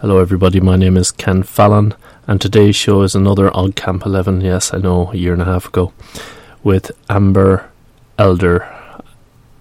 Hello, 0.00 0.16
everybody. 0.18 0.60
My 0.60 0.76
name 0.76 0.96
is 0.96 1.12
Ken 1.12 1.42
Fallon, 1.42 1.92
and 2.26 2.40
today's 2.40 2.74
show 2.74 3.02
is 3.02 3.14
another 3.14 3.50
OggCamp 3.50 4.06
11. 4.06 4.40
Yes, 4.40 4.72
I 4.72 4.78
know, 4.78 5.12
a 5.12 5.14
year 5.14 5.34
and 5.34 5.42
a 5.42 5.44
half 5.44 5.66
ago, 5.66 5.92
with 6.62 6.90
Ambjörn 7.10 7.66
Elder 8.16 8.66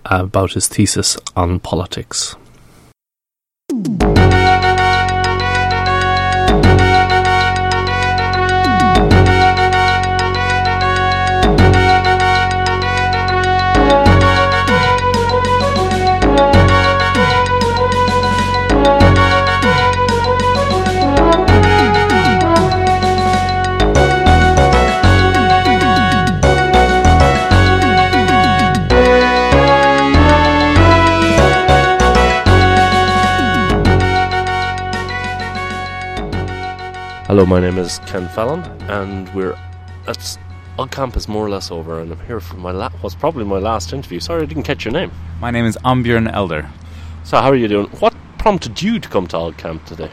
about 0.05 0.53
his 0.53 0.69
thesis 0.69 1.17
on 1.35 1.59
politics. 1.59 2.37
Hello, 37.29 37.45
my 37.45 37.59
name 37.59 37.77
is 37.77 37.99
Ken 38.07 38.27
Fallon, 38.29 38.61
and 38.89 39.31
we're 39.35 39.53
at 40.07 40.37
OggCamp 40.79 41.15
is 41.15 41.27
more 41.27 41.45
or 41.45 41.49
less 41.51 41.69
over, 41.69 41.99
and 41.99 42.11
I'm 42.11 42.19
here 42.25 42.39
for 42.39 42.57
my 42.57 42.71
la- 42.71 42.89
what's 43.01 43.13
probably 43.13 43.45
my 43.45 43.59
last 43.59 43.93
interview. 43.93 44.19
Sorry, 44.19 44.41
I 44.41 44.45
didn't 44.47 44.63
catch 44.63 44.83
your 44.83 44.93
name. 44.93 45.11
My 45.39 45.51
name 45.51 45.65
is 45.65 45.77
Ambjörn 45.85 46.33
Elder. 46.33 46.67
So, 47.23 47.37
how 47.39 47.51
are 47.51 47.55
you 47.55 47.67
doing? 47.67 47.85
What 47.99 48.15
prompted 48.39 48.81
you 48.81 48.99
to 48.99 49.07
come 49.07 49.27
to 49.27 49.37
OggCamp 49.37 49.85
today? 49.85 50.09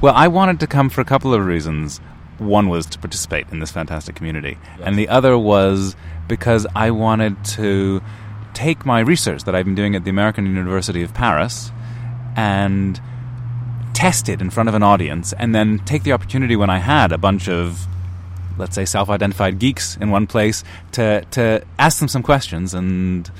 Well, 0.00 0.12
I 0.16 0.26
wanted 0.26 0.58
to 0.58 0.66
come 0.66 0.90
for 0.90 1.00
a 1.00 1.04
couple 1.04 1.32
of 1.32 1.46
reasons. 1.46 1.98
One 2.38 2.68
was 2.68 2.86
to 2.86 2.98
participate 2.98 3.46
in 3.52 3.60
this 3.60 3.70
fantastic 3.70 4.16
community, 4.16 4.58
Yes. 4.78 4.88
and 4.88 4.98
the 4.98 5.08
other 5.08 5.38
was 5.38 5.94
because 6.26 6.66
I 6.74 6.90
wanted 6.90 7.44
to 7.58 8.02
take 8.54 8.84
my 8.84 8.98
research 8.98 9.44
that 9.44 9.54
I've 9.54 9.66
been 9.66 9.76
doing 9.76 9.94
at 9.94 10.02
the 10.02 10.10
American 10.10 10.46
University 10.46 11.04
of 11.04 11.14
Paris 11.14 11.70
and 12.34 13.00
test 13.94 14.28
it 14.28 14.40
in 14.40 14.50
front 14.50 14.68
of 14.68 14.74
an 14.74 14.82
audience, 14.82 15.32
and 15.32 15.54
then 15.54 15.78
take 15.80 16.02
the 16.02 16.12
opportunity 16.12 16.56
when 16.56 16.70
I 16.70 16.78
had 16.78 17.12
a 17.12 17.18
bunch 17.18 17.48
of, 17.48 17.86
let's 18.56 18.74
say, 18.74 18.84
self-identified 18.84 19.58
geeks 19.58 19.96
in 19.96 20.10
one 20.10 20.26
place 20.26 20.64
to 20.92 21.24
to 21.32 21.62
ask 21.78 21.98
them 21.98 22.08
some 22.08 22.22
questions 22.22 22.74
and 22.74 23.30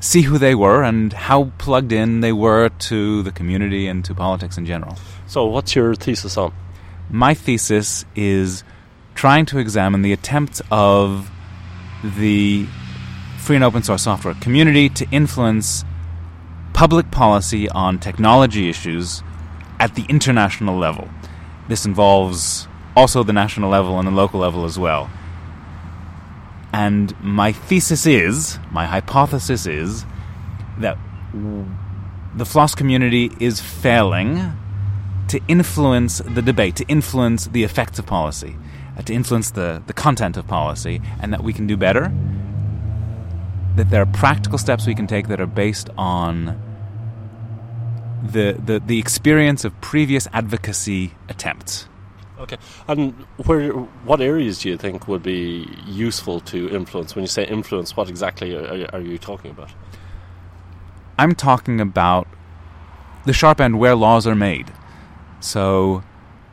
see 0.00 0.22
who 0.22 0.38
they 0.38 0.54
were 0.54 0.82
and 0.82 1.12
how 1.12 1.50
plugged 1.58 1.92
in 1.92 2.20
they 2.20 2.32
were 2.32 2.68
to 2.68 3.22
the 3.22 3.32
community 3.32 3.86
and 3.86 4.04
to 4.04 4.14
politics 4.14 4.58
in 4.58 4.66
general. 4.66 4.96
So, 5.26 5.46
what's 5.46 5.74
your 5.74 5.94
thesis 5.94 6.36
on? 6.36 6.52
My 7.10 7.34
thesis 7.34 8.04
is 8.14 8.64
trying 9.14 9.46
to 9.46 9.58
examine 9.58 10.02
the 10.02 10.12
attempt 10.12 10.60
of 10.70 11.30
the 12.02 12.66
free 13.38 13.56
and 13.56 13.64
open 13.64 13.82
source 13.82 14.02
software 14.02 14.34
community 14.34 14.88
to 14.90 15.06
influence 15.10 15.84
public 16.72 17.10
policy 17.10 17.68
on 17.70 17.98
technology 17.98 18.68
issues 18.68 19.22
at 19.78 19.94
the 19.94 20.04
international 20.08 20.76
level. 20.76 21.08
This 21.68 21.84
involves 21.84 22.68
also 22.96 23.22
the 23.22 23.32
national 23.32 23.70
level 23.70 23.98
and 23.98 24.06
the 24.08 24.12
local 24.12 24.40
level 24.40 24.64
as 24.64 24.78
well. 24.78 25.10
And 26.72 27.18
my 27.22 27.52
thesis 27.52 28.06
is, 28.06 28.58
my 28.70 28.86
hypothesis 28.86 29.66
is, 29.66 30.04
that 30.78 30.98
the 32.34 32.44
FLOSS 32.44 32.74
community 32.74 33.30
is 33.40 33.60
failing 33.60 34.52
to 35.28 35.40
influence 35.48 36.18
the 36.18 36.42
debate, 36.42 36.76
to 36.76 36.84
influence 36.84 37.46
the 37.46 37.64
effects 37.64 37.98
of 37.98 38.06
policy, 38.06 38.56
uh, 38.96 39.02
to 39.02 39.12
influence 39.12 39.50
the, 39.50 39.82
the 39.86 39.92
content 39.92 40.36
of 40.36 40.46
policy, 40.46 41.00
and 41.20 41.32
that 41.32 41.42
we 41.42 41.52
can 41.52 41.66
do 41.66 41.76
better. 41.76 42.12
That 43.76 43.90
there 43.90 44.02
are 44.02 44.06
practical 44.06 44.58
steps 44.58 44.86
we 44.86 44.94
can 44.94 45.06
take 45.06 45.28
that 45.28 45.40
are 45.40 45.46
based 45.46 45.90
on 45.98 46.60
the, 48.22 48.56
the, 48.64 48.80
the 48.80 48.98
experience 48.98 49.64
of 49.64 49.78
previous 49.80 50.28
advocacy 50.32 51.14
attempts. 51.28 51.88
Okay, 52.38 52.58
and 52.86 53.12
where, 53.46 53.70
what 53.72 54.20
areas 54.20 54.58
do 54.58 54.68
you 54.68 54.76
think 54.76 55.08
would 55.08 55.22
be 55.22 55.66
useful 55.86 56.40
to 56.40 56.68
influence? 56.68 57.14
When 57.14 57.22
you 57.22 57.28
say 57.28 57.46
influence, 57.46 57.96
what 57.96 58.10
exactly 58.10 58.54
are, 58.54 58.86
are 58.92 59.00
you 59.00 59.16
talking 59.16 59.50
about? 59.50 59.70
I'm 61.18 61.34
talking 61.34 61.80
about 61.80 62.28
the 63.24 63.32
sharp 63.32 63.60
end 63.60 63.78
where 63.78 63.94
laws 63.94 64.26
are 64.26 64.34
made. 64.34 64.70
So 65.40 66.04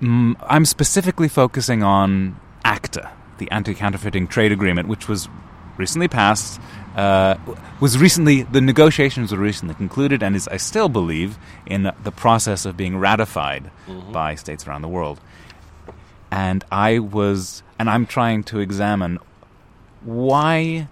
mm, 0.01 0.35
I'm 0.47 0.65
specifically 0.65 1.27
focusing 1.27 1.83
on 1.83 2.39
ACTA, 2.63 3.11
the 3.37 3.51
Anti 3.51 3.73
Counterfeiting 3.73 4.27
Trade 4.27 4.53
Agreement, 4.53 4.87
which 4.87 5.09
was 5.09 5.27
recently 5.77 6.07
passed. 6.07 6.59
Uh, 6.95 7.35
was 7.79 7.97
recently 7.97 8.43
the 8.43 8.61
negotiations 8.61 9.31
were 9.31 9.37
recently 9.37 9.73
concluded, 9.73 10.21
and 10.21 10.35
is 10.35 10.47
I 10.47 10.57
still 10.57 10.89
believe 10.89 11.37
in 11.65 11.91
the 12.03 12.11
process 12.11 12.65
of 12.65 12.77
being 12.77 12.97
ratified 12.97 13.71
by 14.11 14.35
states 14.35 14.67
around 14.67 14.83
the 14.83 14.87
world. 14.87 15.19
And 16.29 16.63
I 16.71 16.99
was, 16.99 17.63
and 17.79 17.89
I'm 17.89 18.05
trying 18.05 18.43
to 18.45 18.59
examine 18.59 19.19
why 20.01 20.87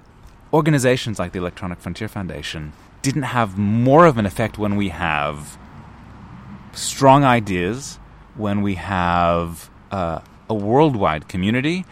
organizations 0.54 1.20
like 1.20 1.32
the 1.32 1.40
Electronic 1.40 1.80
Frontier 1.80 2.08
Foundation 2.08 2.74
didn't 3.02 3.24
have 3.24 3.58
more 3.58 4.06
of 4.06 4.18
an 4.18 4.26
effect 4.26 4.58
when 4.58 4.76
we 4.76 4.90
have 4.90 5.58
strong 6.74 7.24
ideas, 7.24 7.98
when 8.36 8.62
we 8.62 8.76
have 8.76 9.70
uh, 9.92 10.22
a 10.50 10.54
worldwide 10.54 11.28
community, 11.28 11.86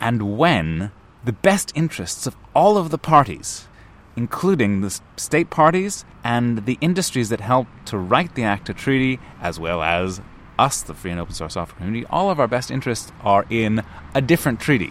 and 0.00 0.36
when 0.36 0.90
the 1.28 1.32
best 1.34 1.70
interests 1.74 2.26
of 2.26 2.34
all 2.54 2.78
of 2.78 2.88
the 2.88 2.96
parties, 2.96 3.68
including 4.16 4.80
the 4.80 4.98
state 5.18 5.50
parties 5.50 6.06
and 6.24 6.64
the 6.64 6.78
industries 6.80 7.28
that 7.28 7.38
helped 7.38 7.84
to 7.84 7.98
write 7.98 8.34
the 8.34 8.42
ACTA 8.42 8.72
Treaty, 8.72 9.20
as 9.42 9.60
well 9.60 9.82
as 9.82 10.22
us, 10.58 10.80
the 10.80 10.94
free 10.94 11.10
and 11.10 11.20
open 11.20 11.34
source 11.34 11.52
software 11.52 11.76
community, 11.76 12.06
all 12.08 12.30
of 12.30 12.40
our 12.40 12.48
best 12.48 12.70
interests 12.70 13.12
are 13.20 13.44
in 13.50 13.82
a 14.14 14.22
different 14.22 14.58
treaty. 14.58 14.90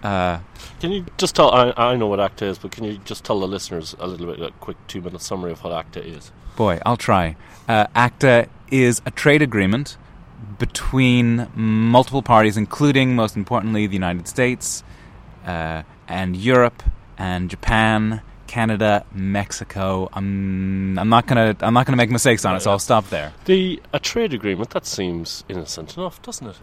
Uh, 0.00 0.38
Can 0.78 0.92
you 0.92 1.04
just 1.18 1.34
tell? 1.34 1.50
I, 1.50 1.74
I 1.76 1.96
know 1.96 2.06
what 2.06 2.20
ACTA 2.20 2.44
is, 2.44 2.58
but 2.58 2.70
can 2.70 2.84
you 2.84 2.98
just 2.98 3.24
tell 3.24 3.40
the 3.40 3.48
listeners 3.48 3.96
a 3.98 4.06
little 4.06 4.32
bit, 4.32 4.40
a 4.40 4.52
quick 4.60 4.76
two 4.86 5.00
minute 5.00 5.22
summary 5.22 5.50
of 5.50 5.64
what 5.64 5.72
ACTA 5.72 6.06
is? 6.06 6.30
Boy, 6.54 6.78
I'll 6.86 6.96
try. 6.96 7.34
Uh, 7.66 7.88
ACTA 7.96 8.48
is 8.70 9.02
a 9.04 9.10
trade 9.10 9.42
agreement 9.42 9.96
between 10.60 11.48
multiple 11.56 12.22
parties, 12.22 12.56
including, 12.56 13.16
most 13.16 13.34
importantly, 13.34 13.88
the 13.88 13.94
United 13.94 14.28
States 14.28 14.84
uh, 15.46 15.82
and 16.08 16.36
Europe 16.36 16.82
and 17.16 17.48
Japan, 17.48 18.20
Canada, 18.46 19.04
Mexico. 19.12 20.08
I'm, 20.12 20.98
I'm 20.98 21.08
not 21.08 21.26
gonna 21.26 21.56
I'm 21.60 21.74
not 21.74 21.86
gonna 21.86 21.96
make 21.96 22.10
mistakes 22.10 22.44
on 22.44 22.56
it, 22.56 22.60
so 22.60 22.70
I'll 22.70 22.78
stop 22.78 23.08
there. 23.08 23.32
The 23.46 23.80
a 23.92 23.98
trade 23.98 24.34
agreement 24.34 24.70
that 24.70 24.86
seems 24.86 25.44
innocent 25.48 25.96
enough, 25.96 26.20
doesn't 26.22 26.46
it? 26.46 26.56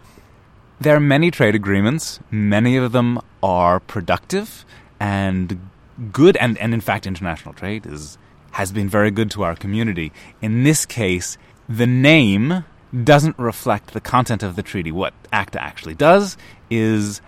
There 0.80 0.96
are 0.96 1.00
many 1.00 1.30
trade 1.30 1.54
agreements. 1.54 2.20
Many 2.30 2.76
of 2.76 2.92
them 2.92 3.20
are 3.42 3.80
productive 3.80 4.64
and 4.98 5.70
good, 6.12 6.36
and, 6.38 6.58
and 6.58 6.74
in 6.74 6.80
fact, 6.80 7.06
international 7.06 7.54
trade 7.54 7.86
is 7.86 8.18
has 8.52 8.70
been 8.72 8.88
very 8.88 9.10
good 9.10 9.30
to 9.32 9.42
our 9.42 9.56
community. 9.56 10.12
In 10.40 10.62
this 10.62 10.86
case, 10.86 11.36
the 11.68 11.86
name 11.86 12.64
doesn't 13.02 13.36
reflect 13.38 13.92
the 13.92 14.00
content 14.00 14.44
of 14.44 14.54
the 14.54 14.62
treaty. 14.62 14.92
What 14.92 15.12
ACTA 15.32 15.60
actually 15.60 15.96
does 15.96 16.36
is 16.70 17.20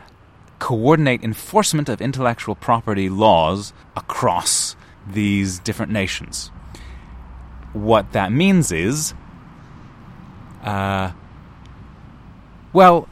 coordinate 0.59 1.23
enforcement 1.23 1.89
of 1.89 2.01
intellectual 2.01 2.55
property 2.55 3.09
laws 3.09 3.73
across 3.95 4.77
these 5.07 5.59
different 5.61 5.93
nations. 5.93 6.51
What 7.73 8.13
that 8.13 8.33
means 8.33 8.73
is, 8.73 9.15
uh, 10.63 11.13
well, 12.73 13.09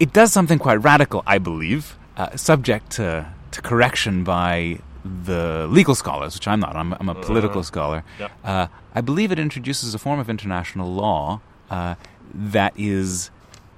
it 0.00 0.12
does 0.12 0.32
something 0.32 0.58
quite 0.58 0.76
radical, 0.76 1.22
I 1.26 1.38
believe, 1.38 1.96
uh, 2.16 2.36
subject 2.36 2.90
to, 2.92 3.32
to 3.52 3.62
correction 3.62 4.24
by 4.24 4.80
the 5.04 5.66
legal 5.70 5.94
scholars, 5.94 6.34
which 6.34 6.46
I'm 6.46 6.60
not. 6.60 6.76
I'm, 6.76 6.92
I'm 6.94 7.08
a 7.08 7.14
political 7.14 7.62
scholar. 7.62 8.04
Yep. 8.18 8.30
Uh, 8.44 8.66
I 8.94 9.00
believe 9.00 9.32
it 9.32 9.38
introduces 9.38 9.94
a 9.94 9.98
form 9.98 10.18
of 10.18 10.28
international 10.28 10.92
law 10.92 11.40
uh, 11.70 11.94
that 12.34 12.74
is 12.76 13.30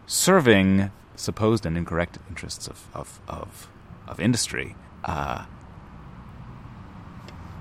serving 0.06 0.90
supposed 1.20 1.66
and 1.66 1.76
incorrect 1.76 2.18
interests 2.28 2.68
of, 2.68 2.86
of, 2.94 3.20
of, 3.28 3.68
of 4.08 4.20
industry. 4.20 4.74
Uh, 5.04 5.44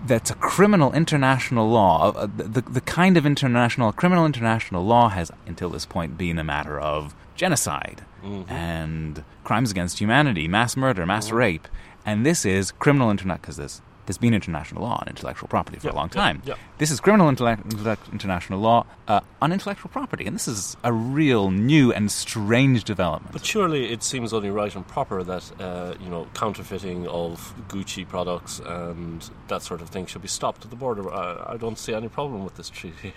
that's 0.05 0.31
a 0.31 0.35
criminal 0.35 0.93
international 0.93 1.69
law. 1.69 2.11
Uh, 2.11 2.27
the, 2.35 2.61
the 2.61 2.81
kind 2.81 3.17
of 3.17 3.25
international 3.25 3.91
criminal 3.91 4.25
international 4.25 4.85
law 4.85 5.09
has 5.09 5.31
until 5.45 5.69
this 5.69 5.85
point 5.85 6.17
been 6.17 6.39
a 6.39 6.43
matter 6.43 6.79
of 6.79 7.13
genocide 7.35 8.03
and 8.49 9.23
crimes 9.43 9.71
against 9.71 9.99
humanity, 9.99 10.47
mass 10.47 10.75
murder, 10.75 11.05
mass 11.05 11.31
rape, 11.31 11.67
and 12.05 12.25
this 12.25 12.45
is 12.45 12.71
criminal 12.71 13.09
internet 13.09 13.41
because 13.41 13.57
this 13.57 13.81
there's 14.09 14.17
been 14.17 14.33
international 14.33 14.81
law 14.81 14.97
on 15.01 15.07
intellectual 15.07 15.47
property 15.47 15.77
for 15.77 15.89
Yeah, 15.89 15.93
a 15.93 15.97
long 16.01 16.09
time. 16.09 16.41
yeah. 16.43 16.55
This 16.79 16.89
is 16.89 16.99
criminal 16.99 17.29
intellect, 17.29 17.61
intellect, 17.71 18.09
international 18.11 18.59
law 18.59 18.87
uh, 19.07 19.19
on 19.39 19.51
intellectual 19.51 19.91
property, 19.91 20.25
and 20.25 20.33
this 20.35 20.47
is 20.47 20.75
a 20.83 20.91
real 20.91 21.51
new 21.51 21.93
and 21.93 22.11
strange 22.11 22.83
development. 22.85 23.33
But 23.33 23.45
surely 23.45 23.91
it 23.93 24.01
seems 24.01 24.33
only 24.33 24.49
right 24.49 24.75
and 24.75 24.87
proper 24.87 25.21
that 25.21 25.51
uh, 25.61 25.93
you 26.01 26.09
know 26.09 26.25
counterfeiting 26.33 27.07
of 27.07 27.53
Gucci 27.67 28.03
products 28.07 28.59
and 28.65 29.29
that 29.47 29.61
sort 29.61 29.79
of 29.79 29.89
thing 29.89 30.07
should 30.07 30.23
be 30.23 30.27
stopped 30.27 30.63
at 30.65 30.71
the 30.71 30.75
border. 30.75 31.13
I, 31.13 31.53
I 31.53 31.57
don't 31.57 31.77
see 31.77 31.93
any 31.93 32.07
problem 32.09 32.43
with 32.43 32.55
this 32.55 32.71
treaty. 32.71 33.13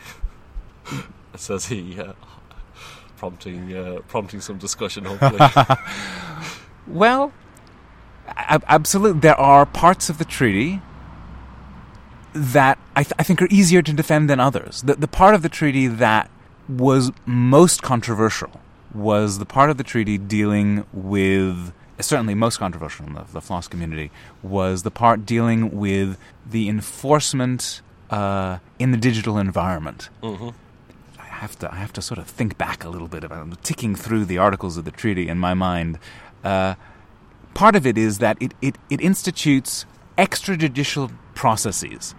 Says 1.36 1.64
he, 1.66 1.98
uh, 1.98 2.12
prompting 3.16 3.74
uh, 3.74 4.00
prompting 4.08 4.42
some 4.42 4.58
discussion. 4.58 5.06
Hopefully, 5.06 5.38
Well, 6.86 7.32
absolutely. 8.36 9.20
There 9.20 9.38
are 9.38 9.64
parts 9.66 10.08
of 10.10 10.18
the 10.18 10.24
treaty 10.32 10.81
that 12.34 12.79
I, 12.96 13.02
th- 13.02 13.12
I 13.19 13.23
think 13.23 13.43
are 13.43 13.49
easier 13.50 13.82
to 13.82 13.93
defend 13.93 14.29
than 14.31 14.40
others. 14.40 14.82
The, 14.82 14.94
the 14.94 15.08
part 15.08 15.34
of 15.34 15.43
the 15.43 15.49
treaty 15.49 15.87
that 15.87 16.31
was 16.69 17.12
most 17.26 17.82
controversial 17.82 18.50
was 18.94 19.38
the 19.38 19.46
part 19.46 19.69
of 19.70 19.76
the 19.76 19.84
treaty 19.84 20.17
dealing 20.19 20.84
with, 20.93 21.73
certainly 22.00 22.34
most 22.34 22.58
controversial 22.58 23.06
in 23.06 23.14
the, 23.14 23.25
the 23.32 23.40
floss 23.40 23.69
community, 23.69 24.11
was 24.43 24.82
the 24.82 24.90
part 24.90 25.26
dealing 25.26 25.61
with 25.76 26.19
the 26.49 26.69
enforcement 26.69 27.82
uh, 28.11 28.58
in 28.79 28.90
the 28.93 28.99
digital 28.99 29.38
environment. 29.38 30.08
hmm 30.23 30.50
I 31.19 31.44
have 31.46 31.58
to 31.58 31.73
I 31.73 31.76
have 31.76 31.93
to 31.94 32.02
sort 32.02 32.19
of 32.19 32.26
think 32.29 32.56
back 32.56 32.84
a 32.84 32.88
little 32.88 33.08
bit 33.08 33.25
about 33.25 33.40
I'm 33.43 33.52
ticking 33.64 33.96
through 33.96 34.26
the 34.26 34.38
articles 34.38 34.76
of 34.76 34.84
the 34.84 34.93
treaty 34.93 35.29
in 35.29 35.38
my 35.38 35.55
mind. 35.55 35.99
Uh, 36.44 36.76
part 37.52 37.75
of 37.75 37.84
it 37.84 37.99
is 37.99 38.19
that 38.19 38.37
it, 38.40 38.55
it, 38.62 38.76
it 38.90 39.00
institutes 39.00 39.84
extrajudicial 40.18 41.12
processes. 41.34 42.14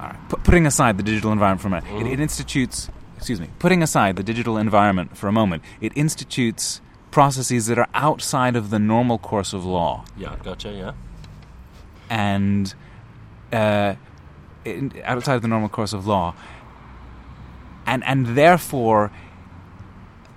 All 0.00 0.08
right, 0.08 0.28
pu- 0.28 0.36
putting 0.38 0.66
aside 0.66 0.96
the 0.96 1.02
digital 1.02 1.32
environment 1.32 1.60
for 1.60 1.68
a 1.68 1.70
moment, 1.70 2.06
it, 2.06 2.12
it 2.12 2.20
institutes 2.20 2.88
excuse 3.16 3.40
me, 3.40 3.48
putting 3.58 3.82
aside 3.82 4.16
the 4.16 4.22
digital 4.22 4.58
environment 4.58 5.16
for 5.16 5.28
a 5.28 5.32
moment, 5.32 5.62
it 5.80 5.92
institutes 5.96 6.80
processes 7.10 7.66
that 7.66 7.78
are 7.78 7.88
outside 7.94 8.56
of 8.56 8.70
the 8.70 8.78
normal 8.78 9.18
course 9.18 9.52
of 9.52 9.64
law 9.64 10.04
yeah, 10.16 10.36
gotcha. 10.42 10.70
Yeah, 10.72 10.92
and 12.10 12.74
uh, 13.52 13.94
in, 14.64 14.92
outside 15.04 15.36
of 15.36 15.42
the 15.42 15.48
normal 15.48 15.68
course 15.68 15.92
of 15.92 16.06
law, 16.06 16.34
and 17.86 18.04
and 18.04 18.26
therefore 18.36 19.10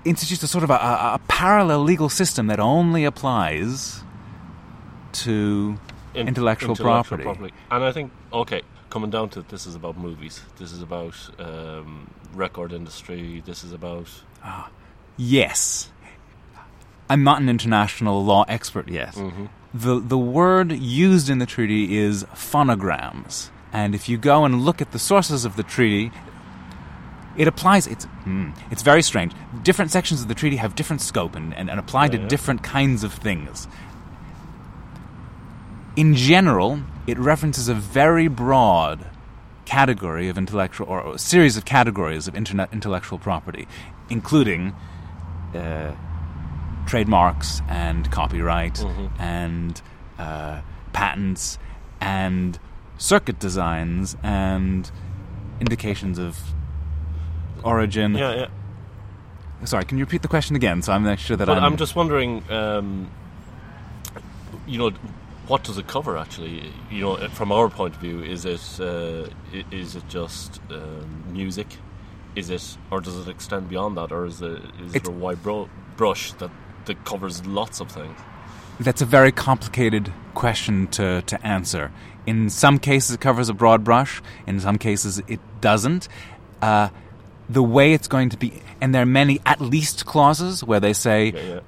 institutes 0.06 0.44
a 0.44 0.48
sort 0.48 0.64
of 0.64 0.70
a, 0.70 0.76
a, 0.76 1.14
a 1.16 1.22
parallel 1.28 1.82
legal 1.84 2.10
system 2.10 2.48
that 2.48 2.60
only 2.60 3.04
applies 3.04 4.04
to 5.26 5.78
In- 6.14 6.28
Intellectual 6.28 6.76
property. 6.76 7.24
And 7.72 7.84
I 7.84 7.92
think 7.92 8.12
okay, 8.32 8.62
coming 8.90 9.10
down 9.12 9.30
to 9.30 9.40
it, 9.42 9.50
this 9.50 9.66
is 9.68 9.76
about 9.76 9.98
movies. 9.98 10.42
This 10.58 10.72
is 10.72 10.82
about 10.82 11.16
um, 11.40 12.10
record 12.34 12.72
industry. 12.74 13.42
This 13.46 13.64
is 13.64 13.72
about 13.72 14.08
Ah, 14.44 14.70
yes. 15.18 15.92
I'm 17.10 17.24
not 17.24 17.40
an 17.42 17.50
international 17.50 18.24
law 18.26 18.44
expert 18.48 18.88
yet. 18.90 19.16
Mhm. 19.16 19.50
The 19.74 20.00
the 20.00 20.18
word 20.18 20.72
used 20.72 21.30
in 21.30 21.40
the 21.40 21.46
treaty 21.46 21.98
is 21.98 22.26
phonograms, 22.34 23.50
and 23.72 23.94
if 23.96 24.10
you 24.10 24.18
go 24.18 24.44
and 24.46 24.62
look 24.66 24.82
at 24.82 24.92
the 24.92 25.00
sources 25.00 25.46
of 25.46 25.56
the 25.56 25.64
treaty, 25.64 26.12
it 27.38 27.48
applies. 27.48 27.88
It's 27.88 28.06
hmm, 28.26 28.50
it's 28.72 28.82
very 28.82 29.02
strange. 29.02 29.32
Different 29.64 29.92
sections 29.92 30.22
of 30.22 30.28
the 30.28 30.36
treaty 30.36 30.58
have 30.58 30.74
different 30.76 31.02
scope 31.02 31.36
and, 31.36 31.54
and, 31.54 31.70
and 31.70 31.80
apply 31.80 32.08
to 32.10 32.16
Yeah, 32.18 32.24
yeah. 32.24 32.28
different 32.30 32.64
kinds 32.64 33.04
of 33.04 33.14
things. 33.14 33.68
In 35.98 36.14
general, 36.16 36.80
it 37.08 37.18
references 37.18 37.68
a 37.68 37.74
very 37.74 38.28
broad 38.28 39.06
category 39.66 40.30
of 40.30 40.38
intellectual 40.38 40.88
or 40.88 41.16
a 41.16 41.18
series 41.18 41.58
of 41.58 41.66
categories 41.66 42.28
of 42.28 42.36
internet 42.36 42.72
intellectual 42.72 43.18
property, 43.18 43.68
including 44.10 44.74
uh, 45.56 45.92
trademarks 46.86 47.62
and 47.68 48.10
copyright 48.12 48.76
Mhm. 48.76 49.10
and 49.20 49.82
uh, 50.20 50.62
patents 50.94 51.58
and 52.00 52.60
circuit 52.98 53.40
designs 53.40 54.16
and 54.24 54.90
indications 55.60 56.18
of 56.20 56.38
origin. 57.64 58.14
yeah, 58.16 58.36
yeah. 58.36 58.48
Sorry, 59.66 59.84
can 59.86 59.98
you 59.98 60.04
repeat 60.06 60.22
the 60.22 60.28
question 60.28 60.56
again? 60.56 60.84
So 60.84 60.94
I'm 60.94 61.04
not 61.04 61.18
sure 61.20 61.36
that 61.36 61.48
But 61.48 61.58
I'm. 61.58 61.64
I'm 61.64 61.78
just 61.78 61.96
wondering, 61.96 62.44
um, 62.52 63.10
you 64.68 64.78
know, 64.78 64.92
what 65.48 65.64
does 65.64 65.78
it 65.78 65.88
cover 65.88 66.18
actually? 66.18 66.72
You 66.92 67.02
know, 67.02 67.30
from 67.30 67.52
our 67.52 67.70
point 67.70 67.96
of 67.96 68.02
view, 68.02 68.22
is 68.24 68.46
it 68.46 68.80
uh, 68.80 69.28
is 69.72 69.96
it 69.96 70.08
just 70.10 70.62
um, 70.70 71.24
music? 71.32 71.68
Is 72.36 72.52
it, 72.52 72.78
or 72.92 73.02
does 73.02 73.18
it 73.28 73.28
extend 73.32 73.68
beyond 73.68 73.98
that, 73.98 74.12
or 74.12 74.26
is 74.26 74.42
it 74.42 74.62
is 74.86 74.96
it 74.96 75.08
a 75.08 75.12
wide 75.12 75.42
bro- 75.42 75.70
brush 75.96 76.34
that 76.34 76.52
that 76.86 77.04
covers 77.06 77.46
lots 77.46 77.80
of 77.80 77.92
things? 77.92 78.18
That's 78.80 79.02
a 79.02 79.06
very 79.06 79.32
complicated 79.32 80.14
question 80.36 80.88
to, 80.90 81.24
to 81.24 81.48
answer. 81.48 81.92
In 82.28 82.50
some 82.52 82.78
cases, 82.78 83.16
it 83.16 83.22
covers 83.22 83.50
a 83.50 83.54
broad 83.54 83.84
brush. 83.84 84.22
In 84.46 84.60
some 84.60 84.78
cases, 84.78 85.20
it 85.28 85.40
doesn't. 85.62 86.08
Uh, 86.62 86.90
the 87.50 87.64
way 87.64 87.94
it's 87.94 88.08
going 88.08 88.30
to 88.30 88.38
be, 88.38 88.62
and 88.82 88.94
there 88.94 89.02
are 89.02 89.06
many 89.06 89.40
at 89.46 89.60
least 89.62 90.06
clauses 90.06 90.64
where 90.64 90.80
they 90.80 90.94
say 90.94 91.32
Yeah, 91.32 91.42
yeah. 91.42 91.60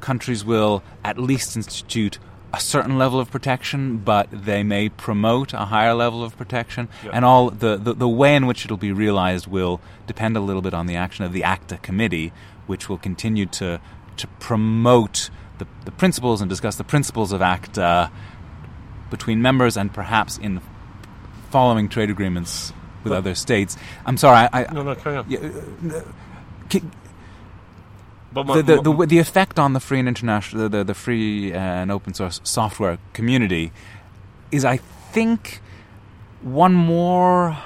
countries 0.00 0.44
will 0.44 0.82
at 1.02 1.18
least 1.18 1.56
institute 1.56 2.18
a 2.56 2.60
certain 2.60 2.98
level 2.98 3.18
of 3.20 3.30
protection, 3.30 3.98
but 3.98 4.28
they 4.30 4.62
may 4.62 4.88
promote 4.88 5.52
a 5.52 5.64
higher 5.66 5.94
level 5.94 6.22
of 6.22 6.36
protection. 6.36 6.88
Yeah. 7.04 7.10
And 7.14 7.24
all 7.24 7.50
the, 7.50 7.76
the, 7.76 7.94
the 7.94 8.08
way 8.08 8.34
in 8.36 8.46
which 8.46 8.64
it'll 8.64 8.76
be 8.76 8.92
realized 8.92 9.46
will 9.46 9.80
depend 10.06 10.36
a 10.36 10.40
little 10.40 10.62
bit 10.62 10.74
on 10.74 10.86
the 10.86 10.96
action 10.96 11.24
of 11.24 11.32
the 11.32 11.42
ACTA 11.44 11.78
committee, 11.78 12.32
which 12.66 12.88
will 12.88 12.98
continue 12.98 13.46
to, 13.46 13.80
to 14.16 14.26
promote 14.40 15.30
the, 15.58 15.66
the 15.84 15.90
principles 15.92 16.40
and 16.40 16.48
discuss 16.48 16.76
the 16.76 16.84
principles 16.84 17.32
of 17.32 17.40
ACTA 17.42 18.10
between 19.10 19.40
members 19.42 19.76
and 19.76 19.92
perhaps 19.92 20.38
in 20.38 20.60
following 21.50 21.88
trade 21.88 22.10
agreements 22.10 22.72
with 23.02 23.10
But- 23.12 23.18
other 23.18 23.34
states. 23.34 23.76
I'm 24.06 24.16
sorry, 24.16 24.48
I. 24.52 24.62
I 24.64 24.72
No, 24.72 24.82
no, 24.82 24.94
carry 24.94 25.16
on. 25.16 25.26
yeah, 25.28 25.38
uh, 25.40 25.50
no, 25.82 26.02
ki- 26.68 26.82
But 28.34 28.46
my- 28.46 28.56
the, 28.56 28.62
the, 28.62 28.92
my- 28.92 29.00
the, 29.00 29.06
the 29.06 29.18
effect 29.18 29.58
on 29.58 29.72
the 29.72 29.80
free 29.80 30.00
and 30.00 30.08
international 30.08 30.68
the, 30.68 30.82
the, 30.84 30.94
free 30.94 31.52
uh, 31.52 31.58
and 31.58 31.90
open 31.92 32.14
source 32.14 32.40
software 32.42 32.98
community 33.12 33.72
is 34.50 34.64
I 34.64 34.78
think 35.12 35.60
one 36.42 36.74
more 36.74 37.56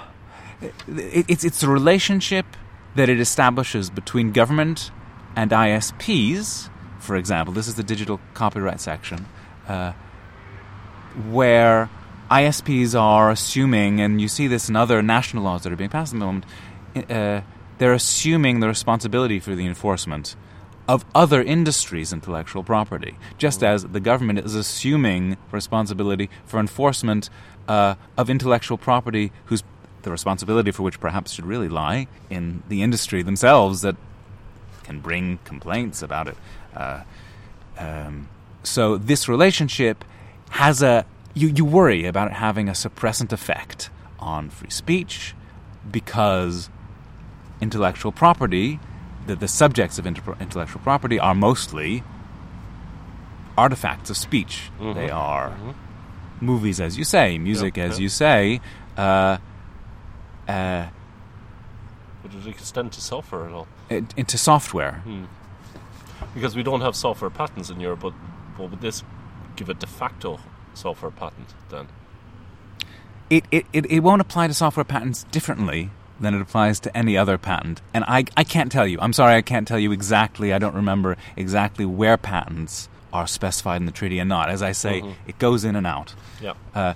it, 0.60 1.24
it's 1.28 1.44
it's 1.44 1.60
the 1.60 1.68
relationship 1.68 2.46
that 2.94 3.08
it 3.08 3.18
establishes 3.20 3.90
between 3.90 4.32
government 4.32 4.90
and 5.34 5.50
ISPs 5.50 6.68
for 6.98 7.16
example 7.16 7.54
this 7.54 7.66
is 7.68 7.74
the 7.74 7.82
digital 7.82 8.20
copyright 8.34 8.80
section 8.80 9.26
uh, 9.68 9.92
where 11.30 11.88
ISPs 12.30 12.98
are 12.98 13.30
assuming 13.30 14.00
and 14.00 14.20
you 14.20 14.28
see 14.28 14.46
this 14.46 14.68
in 14.68 14.76
other 14.76 15.02
national 15.02 15.42
laws 15.44 15.62
that 15.62 15.72
are 15.72 15.76
being 15.76 15.90
passed 15.90 16.12
at 16.12 16.18
the 16.18 16.24
moment 16.24 16.44
uh, 17.10 17.40
they're 17.78 17.92
assuming 17.94 18.60
the 18.60 18.68
responsibility 18.68 19.40
for 19.40 19.54
the 19.54 19.66
enforcement 19.66 20.36
of 20.88 21.04
other 21.14 21.42
industries' 21.42 22.12
intellectual 22.12 22.64
property, 22.64 23.16
just 23.36 23.62
as 23.62 23.84
the 23.84 24.00
government 24.00 24.38
is 24.38 24.54
assuming 24.54 25.36
responsibility 25.52 26.30
for 26.46 26.58
enforcement 26.58 27.28
uh, 27.68 27.94
of 28.16 28.30
intellectual 28.30 28.78
property, 28.78 29.30
whose 29.44 29.62
the 30.02 30.10
responsibility 30.10 30.70
for 30.70 30.84
which 30.84 30.98
perhaps 31.00 31.32
should 31.32 31.44
really 31.44 31.68
lie 31.68 32.06
in 32.30 32.62
the 32.68 32.82
industry 32.82 33.22
themselves 33.22 33.82
that 33.82 33.96
can 34.84 35.00
bring 35.00 35.38
complaints 35.44 36.02
about 36.02 36.28
it. 36.28 36.36
Uh, 36.74 37.02
um, 37.76 38.28
so 38.62 38.96
this 38.96 39.28
relationship 39.28 40.04
has 40.50 40.82
a 40.82 41.04
you, 41.34 41.48
you 41.48 41.64
worry 41.64 42.06
about 42.06 42.28
it 42.28 42.34
having 42.34 42.68
a 42.68 42.72
suppressant 42.72 43.32
effect 43.32 43.90
on 44.18 44.50
free 44.50 44.70
speech 44.70 45.34
because 45.90 46.70
intellectual 47.60 48.12
property, 48.12 48.80
the, 49.28 49.36
the 49.36 49.46
subjects 49.48 49.98
of 49.98 50.06
intellectual 50.06 50.80
property 50.82 51.18
are 51.20 51.34
mostly 51.34 52.02
artifacts 53.56 54.10
of 54.10 54.16
speech. 54.16 54.70
Mhm. 54.80 54.94
They 54.94 55.10
are 55.10 55.50
Mhm. 55.50 55.74
movies, 56.40 56.80
as 56.80 56.96
you 56.98 57.04
say, 57.04 57.38
music, 57.38 57.76
Yeah, 57.76 57.84
as 57.84 57.98
yeah. 57.98 58.02
you 58.02 58.08
say. 58.08 58.60
Uh, 58.96 59.38
uh, 60.48 60.86
Would 62.22 62.34
it 62.34 62.46
extend 62.46 62.92
to 62.92 63.00
software 63.00 63.46
at 63.46 63.52
all? 63.52 63.66
it- 63.90 64.14
into 64.16 64.36
software. 64.38 65.00
Hmm. 65.04 65.24
Because 66.34 66.56
we 66.56 66.62
don't 66.62 66.80
have 66.80 66.94
software 66.96 67.30
patents 67.30 67.70
in 67.70 67.80
Europe, 67.80 68.00
but, 68.00 68.12
but 68.56 68.70
would 68.70 68.80
this 68.80 69.02
give 69.56 69.68
a 69.68 69.74
de 69.74 69.86
facto 69.86 70.40
software 70.74 71.10
patent 71.12 71.54
then? 71.70 71.86
it, 73.30 73.44
it, 73.50 73.66
it, 73.74 73.84
it 73.90 74.00
won't 74.00 74.22
apply 74.22 74.46
to 74.46 74.54
software 74.54 74.84
patents 74.84 75.24
differently 75.24 75.90
than 76.20 76.34
it 76.34 76.40
applies 76.40 76.80
to 76.80 76.96
any 76.96 77.16
other 77.16 77.38
patent. 77.38 77.80
And 77.94 78.04
I, 78.06 78.24
I 78.36 78.44
can't 78.44 78.70
tell 78.72 78.86
you. 78.86 78.98
I'm 79.00 79.12
sorry, 79.12 79.34
I 79.36 79.42
can't 79.42 79.66
tell 79.68 79.78
you 79.78 79.92
exactly. 79.92 80.52
I 80.52 80.58
don't 80.58 80.74
remember 80.74 81.16
exactly 81.36 81.84
where 81.86 82.16
patents 82.16 82.88
are 83.12 83.26
specified 83.26 83.76
in 83.80 83.86
the 83.86 83.92
treaty 83.92 84.18
and 84.18 84.28
not. 84.28 84.50
As 84.50 84.62
I 84.62 84.72
say, 84.72 85.00
Mhm. 85.00 85.14
it 85.26 85.38
goes 85.38 85.64
in 85.64 85.76
and 85.76 85.86
out. 85.86 86.14
Yeah. 86.42 86.54
Uh, 86.74 86.94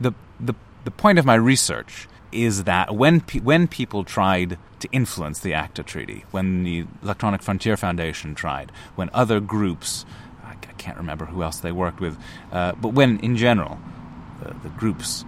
the 0.00 0.12
the 0.38 0.54
the 0.84 0.90
point 0.90 1.18
of 1.18 1.24
my 1.24 1.34
research 1.34 2.06
is 2.32 2.64
that 2.64 2.94
when 2.94 3.20
pe- 3.20 3.40
when 3.40 3.66
people 3.66 4.04
tried 4.04 4.58
to 4.80 4.88
influence 4.92 5.38
the 5.40 5.54
ACTA 5.54 5.82
treaty, 5.84 6.24
when 6.32 6.62
the 6.64 6.84
Electronic 7.02 7.42
Frontier 7.42 7.76
Foundation 7.78 8.34
tried, 8.34 8.70
when 8.96 9.08
other 9.14 9.40
groups, 9.40 10.04
I 10.44 10.54
can't 10.76 10.98
remember 10.98 11.24
who 11.26 11.42
else 11.42 11.60
they 11.60 11.72
worked 11.72 12.00
with, 12.00 12.18
uh, 12.52 12.72
but 12.72 12.88
when 12.90 13.18
in 13.20 13.36
general 13.36 13.78
the, 14.42 14.54
the 14.62 14.68
groups 14.68 15.24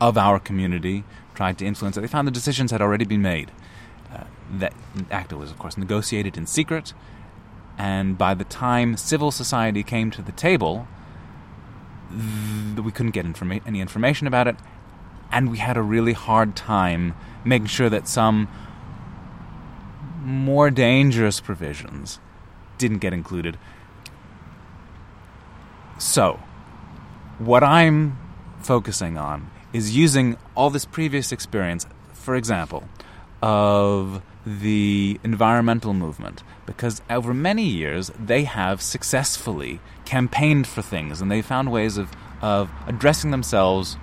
of 0.00 0.18
our 0.18 0.40
community 0.40 1.04
tried 1.34 1.58
to 1.58 1.66
influence 1.66 1.96
it, 1.96 2.00
they 2.00 2.06
found 2.06 2.26
the 2.26 2.32
decisions 2.32 2.70
had 2.70 2.80
already 2.80 3.04
been 3.04 3.22
made. 3.22 3.50
Uh, 4.12 4.24
that 4.52 4.72
ACTA 5.10 5.36
was, 5.36 5.50
of 5.50 5.58
course, 5.58 5.76
negotiated 5.76 6.36
in 6.36 6.46
secret, 6.46 6.92
and 7.76 8.16
by 8.16 8.34
the 8.34 8.44
time 8.44 8.96
civil 8.96 9.30
society 9.30 9.82
came 9.82 10.10
to 10.10 10.22
the 10.22 10.32
table, 10.32 10.86
th- 12.10 12.84
we 12.84 12.92
couldn't 12.92 13.12
get 13.12 13.26
informa- 13.26 13.62
any 13.66 13.80
information 13.80 14.26
about 14.26 14.46
it, 14.46 14.56
and 15.32 15.50
we 15.50 15.58
had 15.58 15.76
a 15.76 15.82
really 15.82 16.12
hard 16.12 16.54
time 16.54 17.14
making 17.44 17.66
sure 17.66 17.90
that 17.90 18.06
some 18.06 18.48
more 20.22 20.70
dangerous 20.70 21.40
provisions 21.40 22.20
didn't 22.78 22.98
get 22.98 23.12
included. 23.12 23.58
So, 25.98 26.40
what 27.38 27.62
I'm 27.62 28.18
focusing 28.60 29.18
on 29.18 29.50
is 29.74 29.94
using 29.94 30.38
all 30.54 30.70
this 30.70 30.86
previous 30.86 31.32
experience, 31.32 31.84
for 32.14 32.34
example, 32.36 32.84
of 33.42 34.22
the 34.46 35.20
environmental 35.24 35.92
movement, 35.92 36.42
because 36.64 37.02
over 37.10 37.34
many 37.34 37.64
years 37.64 38.10
they 38.18 38.44
have 38.44 38.80
successfully 38.80 39.80
campaigned 40.06 40.66
for 40.66 40.80
things 40.80 41.20
and 41.20 41.30
they 41.30 41.42
found 41.42 41.70
ways 41.72 41.96
of, 41.98 42.10
of 42.40 42.70
addressing 42.86 43.30
themselves 43.30 43.96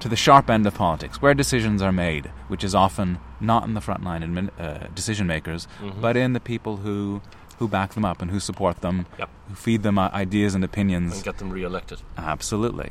to 0.00 0.08
the 0.08 0.16
sharp 0.16 0.50
end 0.50 0.66
of 0.66 0.74
politics, 0.74 1.20
where 1.22 1.34
decisions 1.34 1.80
are 1.82 1.92
made, 1.92 2.26
which 2.48 2.64
is 2.64 2.74
often 2.74 3.18
not 3.40 3.64
in 3.64 3.74
the 3.74 3.80
frontline 3.80 4.22
admin, 4.24 4.50
uh, 4.60 4.86
decision 4.94 5.26
makers, 5.26 5.68
Mhm. 5.80 6.00
but 6.00 6.16
in 6.16 6.32
the 6.32 6.40
people 6.40 6.78
who 6.78 7.20
who 7.58 7.68
back 7.68 7.94
them 7.94 8.04
up 8.04 8.20
and 8.20 8.30
who 8.32 8.40
support 8.40 8.80
them, 8.80 9.06
Yep. 9.20 9.28
who 9.48 9.54
feed 9.54 9.82
them 9.84 9.96
uh, 9.96 10.08
ideas 10.12 10.54
and 10.56 10.64
opinions. 10.64 11.14
and 11.14 11.22
get 11.24 11.38
them 11.38 11.50
re-elected. 11.50 12.00
Absolutely. 12.18 12.90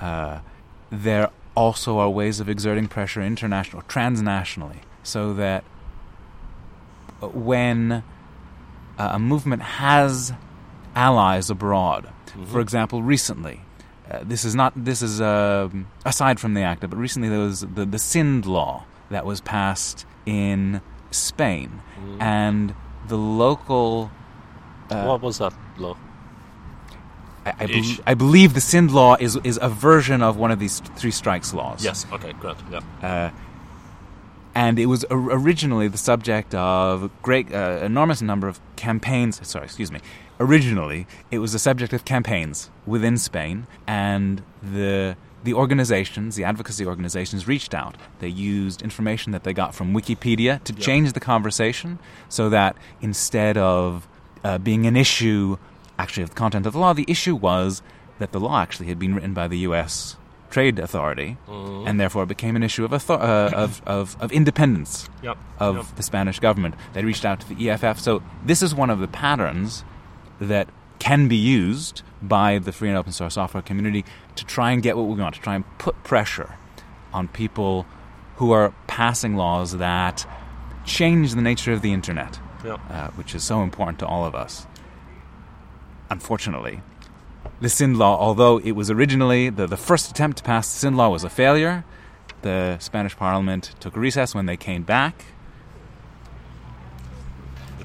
Uh, 0.00 0.38
there 0.92 1.30
also 1.54 1.98
are 1.98 2.08
ways 2.10 2.38
of 2.38 2.48
exerting 2.48 2.86
pressure 2.86 3.22
international, 3.22 3.82
transnationally, 3.82 4.78
so 5.02 5.32
that 5.34 5.64
uh, 7.22 7.28
when 7.28 8.02
uh, 8.98 9.10
a 9.12 9.18
movement 9.18 9.62
has 9.62 10.32
allies 10.94 11.48
abroad, 11.50 12.08
for 12.46 12.58
Mhm. 12.58 12.62
example, 12.62 13.02
recently, 13.02 13.60
uh, 14.10 14.20
this 14.22 14.44
is 14.44 14.54
not 14.54 14.72
this 14.76 15.00
is 15.02 15.20
um 15.20 15.86
aside 16.04 16.38
from 16.38 16.54
the 16.54 16.60
ACTA, 16.62 16.88
but 16.88 16.98
recently 16.98 17.28
there 17.28 17.38
was 17.38 17.60
the 17.60 17.84
the 17.86 17.98
Sinde 17.98 18.44
law 18.46 18.84
that 19.10 19.24
was 19.24 19.40
passed 19.40 20.04
in 20.26 20.80
Spain, 21.10 21.80
Mhm. 21.98 22.22
and 22.22 22.74
the 23.08 23.16
local. 23.18 24.10
Uh, 24.90 25.04
what 25.04 25.22
was 25.22 25.38
that 25.38 25.52
law? 25.78 25.96
I, 27.44 27.54
I, 27.60 27.66
bel 27.66 27.82
I 28.06 28.14
believe 28.14 28.54
the 28.54 28.60
Sinde 28.60 28.90
law 28.92 29.16
is 29.18 29.36
is 29.44 29.58
a 29.62 29.68
version 29.68 30.22
of 30.22 30.36
one 30.36 30.50
of 30.50 30.58
these 30.58 30.80
three 30.96 31.10
strikes 31.10 31.52
laws. 31.52 31.84
Yes. 31.84 32.06
Okay. 32.12 32.32
Great. 32.34 32.56
Yeah. 32.70 32.80
Uh, 33.02 33.30
and 34.54 34.78
it 34.78 34.86
was 34.86 35.04
or- 35.04 35.32
originally 35.32 35.88
the 35.88 35.98
subject 35.98 36.54
of 36.54 37.10
great, 37.22 37.52
uh, 37.52 37.80
enormous 37.82 38.20
number 38.22 38.48
of 38.48 38.60
campaigns. 38.76 39.40
Sorry, 39.46 39.64
excuse 39.64 39.90
me. 39.90 40.00
Originally, 40.38 41.06
it 41.30 41.38
was 41.38 41.52
the 41.52 41.58
subject 41.58 41.92
of 41.92 42.04
campaigns 42.04 42.70
within 42.86 43.16
Spain, 43.18 43.66
and 43.86 44.42
the 44.62 45.16
the 45.44 45.54
organizations, 45.54 46.36
the 46.36 46.44
advocacy 46.44 46.86
organizations, 46.86 47.48
reached 47.48 47.74
out. 47.74 47.96
They 48.20 48.28
used 48.28 48.80
information 48.82 49.32
that 49.32 49.42
they 49.42 49.52
got 49.52 49.74
from 49.74 49.92
Wikipedia 49.92 50.62
to 50.64 50.72
Yeah. 50.72 50.78
change 50.78 51.12
the 51.14 51.20
conversation, 51.20 51.98
so 52.28 52.48
that 52.50 52.76
instead 53.00 53.56
of 53.56 54.06
uh, 54.44 54.58
being 54.58 54.86
an 54.86 54.96
issue, 54.96 55.56
actually 55.98 56.22
of 56.24 56.30
the 56.30 56.34
content 56.36 56.66
of 56.66 56.72
the 56.72 56.78
law, 56.78 56.92
the 56.92 57.04
issue 57.08 57.34
was 57.36 57.82
that 58.18 58.32
the 58.32 58.40
law 58.40 58.60
actually 58.60 58.86
had 58.86 58.98
been 58.98 59.14
written 59.14 59.34
by 59.34 59.48
the 59.48 59.58
U.S. 59.58 60.16
Trade 60.50 60.78
Authority, 60.78 61.38
Mhm. 61.48 61.88
and 61.88 61.98
therefore 62.00 62.24
it 62.24 62.26
became 62.26 62.56
an 62.56 62.62
issue 62.62 62.84
of, 62.84 62.92
author- 62.92 63.14
uh, 63.14 63.50
of, 63.52 63.82
of, 63.86 64.16
of 64.20 64.30
independence 64.32 65.08
Yep. 65.22 65.38
of 65.58 65.76
Yep. 65.76 65.84
the 65.96 66.02
Spanish 66.02 66.38
government. 66.40 66.74
They 66.92 67.04
reached 67.04 67.24
out 67.24 67.40
to 67.40 67.48
the 67.48 67.54
EFF. 67.70 67.98
So 67.98 68.22
this 68.44 68.62
is 68.62 68.74
one 68.74 68.90
of 68.90 68.98
the 69.00 69.08
patterns 69.08 69.82
that 70.40 70.68
can 70.98 71.26
be 71.26 71.36
used 71.36 72.02
by 72.20 72.58
the 72.58 72.70
free 72.70 72.88
and 72.90 72.98
open 72.98 73.12
source 73.12 73.34
software 73.34 73.62
community 73.62 74.04
to 74.36 74.44
try 74.44 74.70
and 74.72 74.82
get 74.82 74.96
what 74.96 75.06
we 75.06 75.20
want, 75.20 75.34
to 75.36 75.40
try 75.40 75.54
and 75.54 75.64
put 75.78 76.00
pressure 76.04 76.54
on 77.12 77.28
people 77.28 77.86
who 78.36 78.52
are 78.52 78.72
passing 78.86 79.36
laws 79.36 79.72
that 79.78 80.26
change 80.84 81.34
the 81.34 81.42
nature 81.42 81.72
of 81.72 81.80
the 81.82 81.92
internet, 81.92 82.38
Yep. 82.64 82.80
uh, 82.90 83.08
which 83.16 83.34
is 83.34 83.42
so 83.42 83.62
important 83.62 83.98
to 84.00 84.06
all 84.06 84.24
of 84.24 84.34
us. 84.34 84.66
Unfortunately, 86.12 86.82
the 87.62 87.70
Sinde 87.70 87.96
Law, 87.96 88.18
although 88.18 88.58
it 88.58 88.72
was 88.72 88.90
originally 88.90 89.48
the, 89.48 89.66
the 89.66 89.78
first 89.78 90.10
attempt 90.10 90.36
to 90.38 90.44
pass 90.44 90.70
the 90.70 90.78
Sinde 90.78 90.96
Law 90.96 91.08
was 91.08 91.24
a 91.24 91.30
failure, 91.30 91.84
the 92.42 92.78
Spanish 92.80 93.16
Parliament 93.16 93.74
took 93.80 93.96
a 93.96 94.00
recess 94.00 94.34
when 94.34 94.44
they 94.44 94.58
came 94.58 94.82
back. 94.82 95.24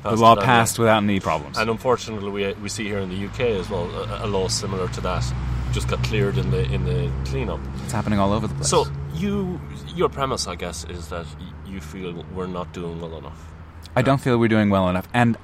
The 0.03 0.15
law 0.15 0.35
passed 0.35 0.77
without 0.77 1.03
any 1.03 1.21
problems. 1.21 1.57
And 1.57 1.69
unfortunately, 1.69 2.29
we, 2.29 2.53
we 2.55 2.69
see 2.69 2.83
here 2.83 2.99
in 2.99 3.09
the 3.09 3.25
UK 3.27 3.39
as 3.61 3.69
well 3.69 3.89
a, 3.89 4.25
a 4.25 4.27
law 4.27 4.49
similar 4.49 4.89
to 4.89 5.01
that 5.01 5.23
just 5.71 5.87
got 5.87 6.03
cleared 6.03 6.37
in 6.37 6.49
the 6.51 6.63
in 6.71 6.85
the 6.85 7.11
cleanup. 7.25 7.59
It's 7.83 7.91
happening 7.93 8.19
all 8.19 8.33
over 8.33 8.47
the 8.47 8.55
place. 8.55 8.69
So 8.69 8.85
you 9.13 9.59
your 9.95 10.09
premise, 10.09 10.47
I 10.47 10.55
guess, 10.55 10.85
is 10.85 11.09
that 11.09 11.25
you 11.65 11.79
feel 11.79 12.25
we're 12.33 12.47
not 12.47 12.73
doing 12.73 12.99
well 12.99 13.17
enough. 13.17 13.53
I 13.95 14.01
don't 14.01 14.19
feel 14.19 14.37
we're 14.37 14.47
doing 14.47 14.69
well 14.69 14.89
enough, 14.89 15.07
and 15.13 15.37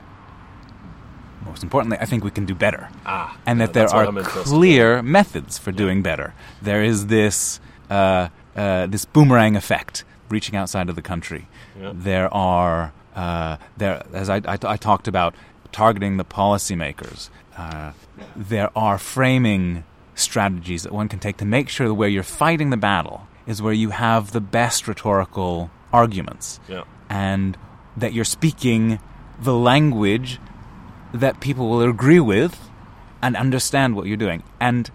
most 1.45 1.63
importantly, 1.63 1.97
I 2.00 2.05
think 2.05 2.23
we 2.23 2.31
can 2.31 2.45
do 2.45 2.55
better. 2.55 2.89
Ah, 3.05 3.38
and 3.45 3.59
that 3.62 3.73
there 3.73 3.88
are 3.88 4.12
clear 4.23 5.01
methods 5.01 5.57
for 5.57 5.71
doing 5.71 6.01
better. 6.01 6.33
There 6.62 6.83
is 6.83 7.07
this 7.07 7.59
uh, 7.89 8.29
uh, 8.55 8.88
this 8.88 9.05
boomerang 9.05 9.55
effect 9.55 10.03
reaching 10.29 10.55
outside 10.55 10.89
of 10.89 10.95
the 10.95 11.01
country. 11.01 11.47
Yeah. 11.79 11.91
There 11.93 12.33
are 12.33 12.93
uh, 13.15 13.57
there 13.77 14.03
as 14.13 14.29
I, 14.29 14.38
I, 14.38 14.57
I 14.63 14.77
talked 14.77 15.07
about 15.07 15.35
targeting 15.71 16.17
the 16.17 16.25
policymakers. 16.25 17.29
Uh, 17.57 17.91
there 18.35 18.69
are 18.77 18.97
framing 18.97 19.83
strategies 20.15 20.83
that 20.83 20.91
one 20.91 21.07
can 21.09 21.19
take 21.19 21.38
to 21.38 21.45
make 21.45 21.69
sure 21.69 21.88
that 21.88 21.93
where 21.95 22.09
you're 22.09 22.23
fighting 22.23 22.69
the 22.69 22.77
battle 22.77 23.27
is 23.47 23.62
where 23.62 23.73
you 23.73 23.89
have 23.89 24.31
the 24.31 24.41
best 24.41 24.88
rhetorical 24.88 25.69
arguments 25.91 26.59
Yeah. 26.69 26.83
and 27.09 27.57
that 27.97 28.13
you're 28.13 28.23
speaking 28.25 29.00
the 29.39 29.53
language 29.55 30.39
that 31.13 31.39
people 31.39 31.70
will 31.70 31.82
agree 31.82 32.20
with 32.20 32.70
and 33.22 33.38
understand 33.38 33.96
what 33.96 34.08
you're 34.08 34.17
doing. 34.17 34.43
And 34.60 34.89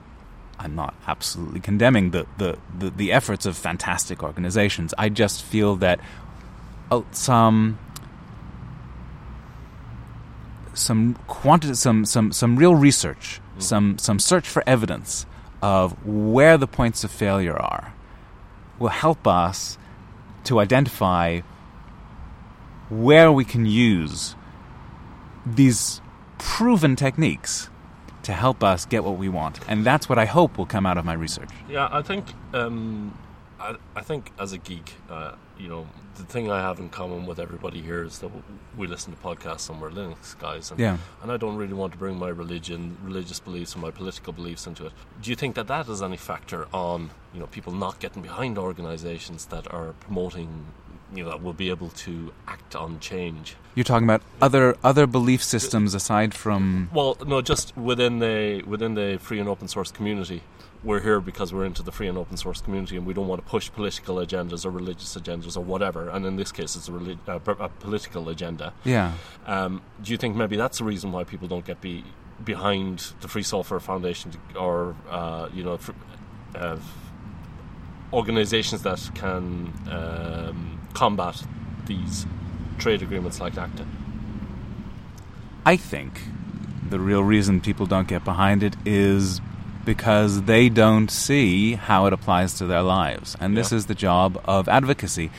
I'm 0.58 0.74
not 0.74 0.94
absolutely 1.06 1.60
condemning 1.60 2.10
the, 2.10 2.26
the, 2.36 2.58
the, 2.76 2.90
the 2.90 3.12
efforts 3.12 3.46
of 3.46 3.56
fantastic 3.56 4.22
organizations. 4.22 4.92
I 4.98 5.08
just 5.08 5.42
feel 5.42 5.76
that 5.76 6.00
uh, 6.90 7.02
some 7.12 7.78
some 10.74 11.14
quantity, 11.26 11.74
some 11.74 12.04
some 12.04 12.30
some 12.32 12.56
real 12.56 12.74
research, 12.74 13.40
some 13.58 13.98
some 13.98 14.18
search 14.18 14.48
for 14.48 14.62
evidence 14.66 15.26
of 15.60 16.06
where 16.06 16.56
the 16.56 16.68
points 16.68 17.02
of 17.02 17.10
failure 17.10 17.56
are, 17.56 17.92
will 18.78 18.88
help 18.88 19.26
us 19.26 19.76
to 20.44 20.60
identify 20.60 21.40
where 22.88 23.30
we 23.30 23.44
can 23.44 23.66
use 23.66 24.34
these 25.44 26.00
proven 26.38 26.96
techniques 26.96 27.68
to 28.22 28.32
help 28.32 28.62
us 28.62 28.84
get 28.84 29.04
what 29.04 29.16
we 29.16 29.28
want, 29.28 29.60
and 29.68 29.84
that's 29.84 30.08
what 30.08 30.18
I 30.18 30.26
hope 30.26 30.58
will 30.58 30.66
come 30.66 30.86
out 30.86 30.98
of 30.98 31.04
my 31.04 31.14
research. 31.14 31.50
Yeah, 31.68 31.88
I 31.90 32.02
think 32.02 32.26
um, 32.52 33.16
I, 33.60 33.76
I 33.96 34.02
think 34.02 34.32
as 34.38 34.52
a 34.52 34.58
geek, 34.58 34.94
uh, 35.10 35.32
you 35.58 35.68
know, 35.68 35.86
the 36.16 36.24
thing 36.24 36.50
I 36.50 36.60
have 36.60 36.78
in 36.80 36.88
common 36.88 37.26
with 37.26 37.38
everybody 37.38 37.80
here 37.80 38.02
is 38.04 38.18
that 38.18 38.30
we 38.76 38.86
listen 38.88 39.14
to 39.14 39.18
podcasts 39.20 39.70
and 39.70 39.80
we're 39.80 39.90
Linux 39.90 40.38
guys, 40.38 40.70
and, 40.70 40.78
Yeah. 40.80 40.98
and 41.22 41.30
I 41.32 41.36
don't 41.36 41.56
really 41.56 41.74
want 41.74 41.92
to 41.92 41.98
bring 41.98 42.18
my 42.18 42.28
religion, 42.28 42.98
religious 43.02 43.38
beliefs, 43.40 43.74
or 43.76 43.78
my 43.78 43.90
political 43.92 44.32
beliefs 44.32 44.66
into 44.66 44.84
it. 44.86 44.92
Do 45.22 45.30
you 45.30 45.36
think 45.36 45.54
that 45.54 45.68
that 45.68 45.86
has 45.86 46.02
any 46.02 46.16
factor 46.16 46.66
on 46.74 47.10
you 47.32 47.40
know 47.40 47.46
people 47.46 47.72
not 47.72 47.98
getting 48.00 48.20
behind 48.22 48.58
organisations 48.58 49.46
that 49.46 49.72
are 49.72 49.92
promoting? 50.00 50.66
You 51.14 51.24
know, 51.24 51.30
that 51.30 51.42
will 51.42 51.54
be 51.54 51.70
able 51.70 51.88
to 51.90 52.32
act 52.46 52.76
on 52.76 53.00
change. 53.00 53.56
You're 53.74 53.84
talking 53.84 54.04
about 54.06 54.22
other 54.42 54.76
other 54.84 55.06
belief 55.06 55.42
systems 55.42 55.94
aside 55.94 56.34
from 56.34 56.90
Well, 56.92 57.16
no, 57.26 57.40
just 57.40 57.76
within 57.76 58.18
the 58.18 58.62
within 58.66 58.94
the 58.94 59.18
free 59.20 59.38
and 59.40 59.48
open 59.48 59.68
source 59.68 59.90
community. 59.90 60.42
We're 60.84 61.00
here 61.00 61.20
because 61.20 61.52
we're 61.52 61.64
into 61.64 61.82
the 61.82 61.90
free 61.90 62.06
and 62.06 62.16
open 62.16 62.36
source 62.36 62.60
community, 62.60 62.96
and 62.96 63.04
we 63.04 63.12
don't 63.12 63.26
want 63.26 63.42
to 63.44 63.50
push 63.50 63.68
political 63.72 64.16
agendas 64.16 64.64
or 64.64 64.70
religious 64.70 65.16
agendas 65.16 65.56
or 65.56 65.60
whatever. 65.60 66.08
And 66.08 66.24
in 66.24 66.36
this 66.36 66.52
case, 66.52 66.76
it's 66.76 66.88
a, 66.88 66.92
relig- 66.92 67.18
uh, 67.26 67.40
a 67.58 67.68
political 67.68 68.28
agenda. 68.28 68.72
yeah. 68.84 69.14
Um, 69.46 69.82
do 70.02 70.12
you 70.12 70.16
think 70.18 70.36
maybe 70.36 70.56
that's 70.56 70.78
the 70.78 70.84
reason 70.84 71.10
why 71.10 71.24
people 71.24 71.48
don't 71.48 71.64
get 71.64 71.80
be 71.80 72.04
behind 72.44 73.12
the 73.22 73.26
Free 73.28 73.42
Software 73.42 73.80
Foundation 73.80 74.30
to, 74.30 74.38
or 74.58 74.94
uh, 75.10 75.48
you 75.52 75.64
know 75.64 75.78
fr- 75.78 75.92
uh, 76.54 76.76
organizations 78.12 78.82
that 78.82 79.10
can 79.14 79.72
um, 79.90 80.77
combat 80.98 81.36
these 81.86 82.26
trade 82.78 83.02
agreements 83.02 83.38
like 83.40 83.56
ACTA? 83.56 83.86
I 85.64 85.76
think 85.76 86.20
the 86.90 86.98
real 86.98 87.22
reason 87.22 87.60
people 87.60 87.86
don't 87.86 88.08
get 88.08 88.24
behind 88.24 88.62
it 88.62 88.74
is 88.84 89.40
because 89.84 90.42
they 90.42 90.68
don't 90.68 91.10
see 91.10 91.74
how 91.74 92.06
it 92.06 92.12
applies 92.12 92.54
to 92.54 92.66
their 92.66 92.82
lives. 92.82 93.36
And 93.40 93.56
this 93.56 93.70
Yeah. 93.72 93.78
is 93.78 93.86
the 93.86 93.94
job 93.94 94.40
of 94.44 94.68
advocacy 94.68 95.30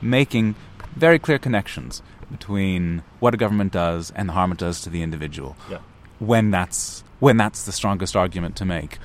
making 0.00 0.54
very 0.96 1.18
clear 1.18 1.38
connections 1.38 2.02
between 2.30 3.02
what 3.18 3.34
a 3.34 3.36
government 3.36 3.72
does 3.72 4.12
and 4.14 4.28
the 4.28 4.32
harm 4.34 4.52
it 4.52 4.58
does 4.58 4.80
to 4.82 4.90
the 4.90 5.02
individual 5.02 5.56
Yeah. 5.70 5.78
when 6.18 6.50
that's 6.50 7.02
when 7.18 7.36
that's 7.36 7.64
the 7.64 7.72
strongest 7.72 8.16
argument 8.16 8.56
to 8.56 8.64
make, 8.64 8.98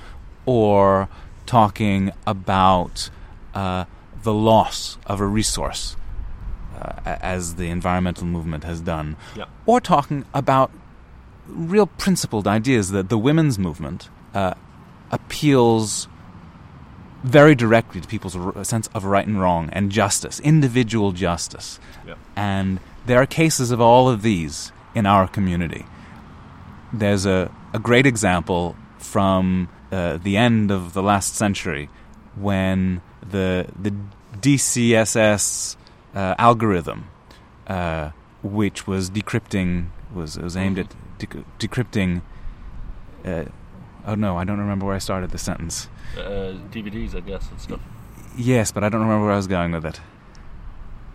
or 0.46 1.08
talking 1.44 2.12
about 2.26 3.10
uh, 3.54 3.84
the 4.28 4.34
loss 4.50 4.98
of 5.06 5.20
a 5.20 5.26
resource, 5.40 5.96
uh, 6.76 7.16
as 7.34 7.54
the 7.60 7.68
environmental 7.78 8.26
movement 8.36 8.64
has 8.64 8.78
done, 8.80 9.16
Yeah. 9.40 9.44
or 9.70 9.80
talking 9.80 10.24
about 10.34 10.68
real 11.48 11.86
principled 12.04 12.46
ideas 12.58 12.90
that 12.90 13.08
the 13.08 13.16
women's 13.28 13.56
movement 13.58 14.00
uh, 14.34 14.54
appeals 15.10 16.08
very 17.22 17.54
directly 17.54 18.00
to 18.00 18.08
people's 18.08 18.36
r- 18.36 18.64
sense 18.64 18.88
of 18.94 19.04
right 19.04 19.26
and 19.26 19.40
wrong 19.40 19.70
and 19.72 19.90
justice, 19.92 20.40
individual 20.40 21.12
justice. 21.12 21.78
Yeah. 22.06 22.14
And 22.36 22.80
there 23.06 23.18
are 23.22 23.26
cases 23.26 23.70
of 23.70 23.80
all 23.80 24.08
of 24.08 24.22
these 24.22 24.72
in 24.94 25.06
our 25.06 25.26
community. 25.28 25.84
There's 26.92 27.26
a, 27.26 27.50
a 27.72 27.78
great 27.78 28.06
example 28.06 28.74
from 28.98 29.68
uh, 29.92 30.18
the 30.22 30.36
end 30.36 30.70
of 30.70 30.92
the 30.94 31.02
last 31.02 31.34
century 31.36 31.88
when 32.34 33.00
the, 33.30 33.66
the 33.84 33.92
DeCSS 34.40 35.76
uh, 36.14 36.34
algorithm, 36.38 37.08
uh, 37.66 38.10
which 38.42 38.86
was 38.86 39.10
decrypting, 39.10 39.88
was, 40.14 40.38
was 40.38 40.56
aimed 40.56 40.78
at 40.78 40.94
dec- 41.18 41.44
decrypting. 41.58 42.22
Uh, 43.24 43.44
oh 44.06 44.14
no, 44.14 44.36
I 44.36 44.44
don't 44.44 44.58
remember 44.58 44.86
where 44.86 44.94
I 44.94 44.98
started 44.98 45.30
the 45.30 45.38
sentence. 45.38 45.88
Uh, 46.16 46.54
DVDs, 46.70 47.14
I 47.14 47.20
guess, 47.20 47.50
and 47.50 47.60
stuff. 47.60 47.80
Yes, 48.36 48.72
but 48.72 48.84
I 48.84 48.88
don't 48.88 49.00
remember 49.00 49.24
where 49.24 49.34
I 49.34 49.36
was 49.36 49.46
going 49.46 49.72
with 49.72 49.84
it. 49.84 50.00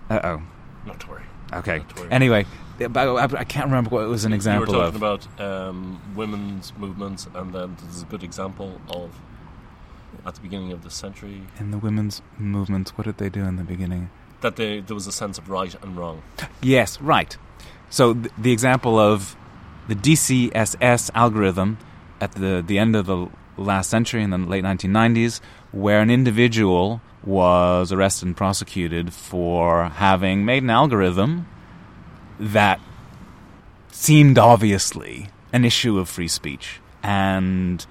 Uh 0.10 0.20
oh. 0.24 0.42
Not 0.86 1.00
to 1.02 1.10
worry. 1.10 1.24
Okay. 1.54 1.78
Not 1.78 1.96
to 1.96 2.02
worry. 2.02 2.12
Anyway, 2.12 2.46
I, 2.80 3.44
can't 3.46 3.66
remember 3.66 3.90
what 3.90 4.04
it 4.04 4.08
was 4.08 4.26
an 4.26 4.34
example 4.34 4.76
of. 4.76 4.96
you 4.96 5.00
were 5.00 5.08
of. 5.08 5.22
talking 5.22 5.38
about 5.38 5.70
um, 5.70 6.02
women's 6.16 6.74
movements, 6.78 7.28
and 7.34 7.54
then 7.54 7.78
there's 7.82 8.02
a 8.02 8.06
good 8.06 8.24
example 8.24 8.82
of 8.90 9.12
at 10.26 10.36
the 10.36 10.42
beginning 10.42 10.72
of 10.72 10.84
the 10.84 10.90
century 10.90 11.44
in 11.60 11.72
the 11.72 11.78
women's 11.78 12.22
movement, 12.38 12.90
what 12.98 13.06
did 13.06 13.18
they 13.18 13.30
do 13.30 13.44
in 13.44 13.56
the 13.56 13.64
beginning? 13.64 14.10
that 14.42 14.56
they, 14.56 14.82
there 14.82 14.96
was 14.96 15.08
a 15.08 15.12
sense 15.12 15.38
of 15.38 15.50
right 15.50 15.76
and 15.82 15.96
wrong. 15.96 16.22
Yes, 16.62 17.00
right. 17.02 17.38
So 17.90 18.14
th- 18.14 18.34
the 18.38 18.52
example 18.52 19.00
of 19.00 19.36
the 19.88 19.96
DeCSS 19.96 21.10
algorithm 21.14 21.78
at 22.20 22.34
the 22.34 22.64
the 22.66 22.78
end 22.78 22.96
of 22.96 23.06
the 23.08 23.28
last 23.58 23.90
century 23.90 24.24
in 24.24 24.30
the 24.30 24.38
late 24.38 24.64
1990s, 24.64 25.42
where 25.72 26.02
an 26.02 26.10
individual 26.10 27.02
was 27.24 27.92
arrested 27.92 28.28
and 28.28 28.38
prosecuted 28.38 29.14
for 29.14 29.86
having 29.86 30.46
made 30.46 30.64
an 30.64 30.70
algorithm 30.70 31.48
that 32.40 32.80
seemed 33.92 34.40
obviously 34.40 35.30
an 35.54 35.66
issue 35.66 36.00
of 36.00 36.10
free 36.10 36.28
speech 36.28 36.80
and 37.04 37.86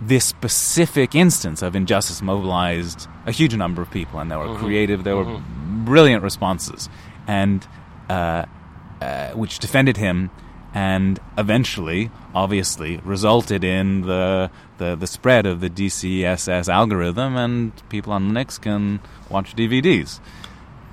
this 0.00 0.24
specific 0.24 1.14
instance 1.14 1.62
of 1.62 1.76
injustice 1.76 2.22
mobilized 2.22 3.06
a 3.26 3.32
huge 3.32 3.54
number 3.54 3.82
of 3.82 3.90
people, 3.90 4.18
and 4.20 4.30
they 4.30 4.36
were 4.36 4.48
Mhm. 4.48 4.58
creative. 4.58 5.04
there 5.04 5.16
were 5.16 5.24
Mhm. 5.26 5.84
brilliant 5.84 6.22
responses, 6.22 6.88
and 7.26 7.66
uh, 8.08 8.44
uh, 9.02 9.28
which 9.30 9.58
defended 9.60 9.96
him, 9.98 10.30
and 10.74 11.20
eventually, 11.38 12.10
obviously, 12.34 13.00
resulted 13.04 13.62
in 13.64 14.02
the, 14.02 14.50
the 14.78 14.96
the 14.96 15.06
spread 15.06 15.46
of 15.46 15.60
the 15.60 15.70
DeCSS 15.70 16.68
algorithm, 16.68 17.36
and 17.36 17.72
people 17.88 18.12
on 18.12 18.30
Linux 18.32 18.60
can 18.60 19.00
watch 19.28 19.54
DVDs. 19.54 20.20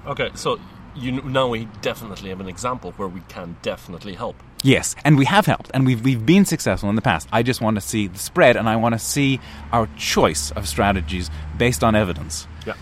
Okay, 0.06 0.30
so 0.36 0.60
you 0.96 1.12
now 1.24 1.48
we 1.48 1.68
definitely 1.82 2.30
have 2.30 2.40
an 2.40 2.48
example 2.48 2.94
where 2.98 3.08
we 3.10 3.22
can 3.28 3.56
definitely 3.62 4.14
help. 4.16 4.36
Yes, 4.64 4.96
and 5.04 5.18
we 5.18 5.26
have 5.26 5.46
helped, 5.46 5.70
and 5.74 5.86
we've 5.86 6.04
we've 6.04 6.26
been 6.26 6.44
successful 6.44 6.90
in 6.90 6.96
the 6.96 7.02
past. 7.02 7.30
I 7.32 7.44
just 7.44 7.62
want 7.62 7.76
to 7.76 7.82
see 7.82 8.08
the 8.08 8.18
spread, 8.18 8.58
and 8.58 8.68
I 8.68 8.76
want 8.76 8.94
to 8.94 9.00
see 9.00 9.40
our 9.72 9.88
choice 9.98 10.52
of 10.52 10.68
strategies 10.68 11.30
based 11.58 11.84
on 11.84 11.96
evidence. 11.96 12.48
Yeah. 12.66 12.74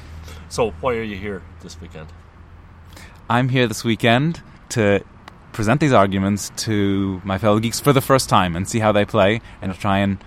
So 0.47 0.71
why 0.79 0.95
are 0.95 1.03
you 1.03 1.17
here 1.17 1.41
this 1.61 1.79
weekend? 1.81 2.07
I'm 3.29 3.49
here 3.49 3.67
this 3.67 3.83
weekend 3.83 4.41
to 4.69 5.03
present 5.51 5.81
these 5.81 5.91
arguments 5.91 6.51
to 6.55 7.21
my 7.25 7.37
fellow 7.37 7.59
geeks 7.59 7.79
for 7.79 7.91
the 7.91 8.01
first 8.01 8.29
time 8.29 8.55
and 8.55 8.67
see 8.67 8.79
how 8.79 8.93
they 8.93 9.03
play, 9.03 9.41
and 9.61 9.73
to 9.73 9.79
try 9.79 9.97
and 9.99 10.17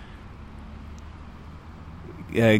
uh, 2.38 2.58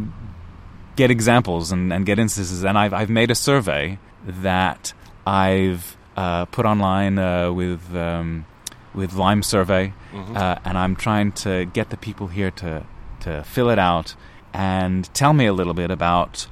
get 0.96 1.10
examples 1.10 1.72
and, 1.72 1.92
and 1.92 2.06
get 2.06 2.18
instances. 2.18 2.64
And 2.64 2.78
I've 2.78 2.94
I've 2.94 3.10
made 3.10 3.30
a 3.30 3.34
survey 3.34 3.98
that 4.24 4.94
I've 5.26 5.96
uh, 6.16 6.46
put 6.46 6.64
online 6.64 7.18
uh, 7.18 7.52
with 7.52 7.94
um, 7.94 8.46
with 8.94 9.14
Lime 9.14 9.42
Survey, 9.42 9.92
Mhm. 10.12 10.36
uh, 10.36 10.56
and 10.64 10.76
I'm 10.78 10.96
trying 10.96 11.32
to 11.32 11.64
get 11.66 11.90
the 11.90 11.96
people 11.96 12.28
here 12.28 12.50
to 12.52 12.82
to 13.20 13.42
fill 13.42 13.68
it 13.68 13.78
out 13.78 14.14
and 14.54 15.12
tell 15.12 15.32
me 15.32 15.44
a 15.46 15.52
little 15.52 15.74
bit 15.74 15.90
about 15.90 16.46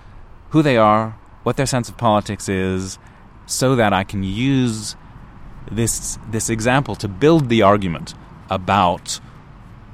who 0.50 0.62
they 0.62 0.76
are, 0.76 1.14
what 1.44 1.56
their 1.56 1.66
sense 1.66 1.88
of 1.88 1.96
politics 1.96 2.48
is, 2.48 2.98
so 3.46 3.76
that 3.76 3.92
I 3.92 4.02
can 4.04 4.22
use 4.24 4.96
this 5.70 6.18
this 6.30 6.50
example 6.50 6.94
to 6.96 7.08
build 7.08 7.48
the 7.48 7.62
argument 7.62 8.14
about 8.50 9.20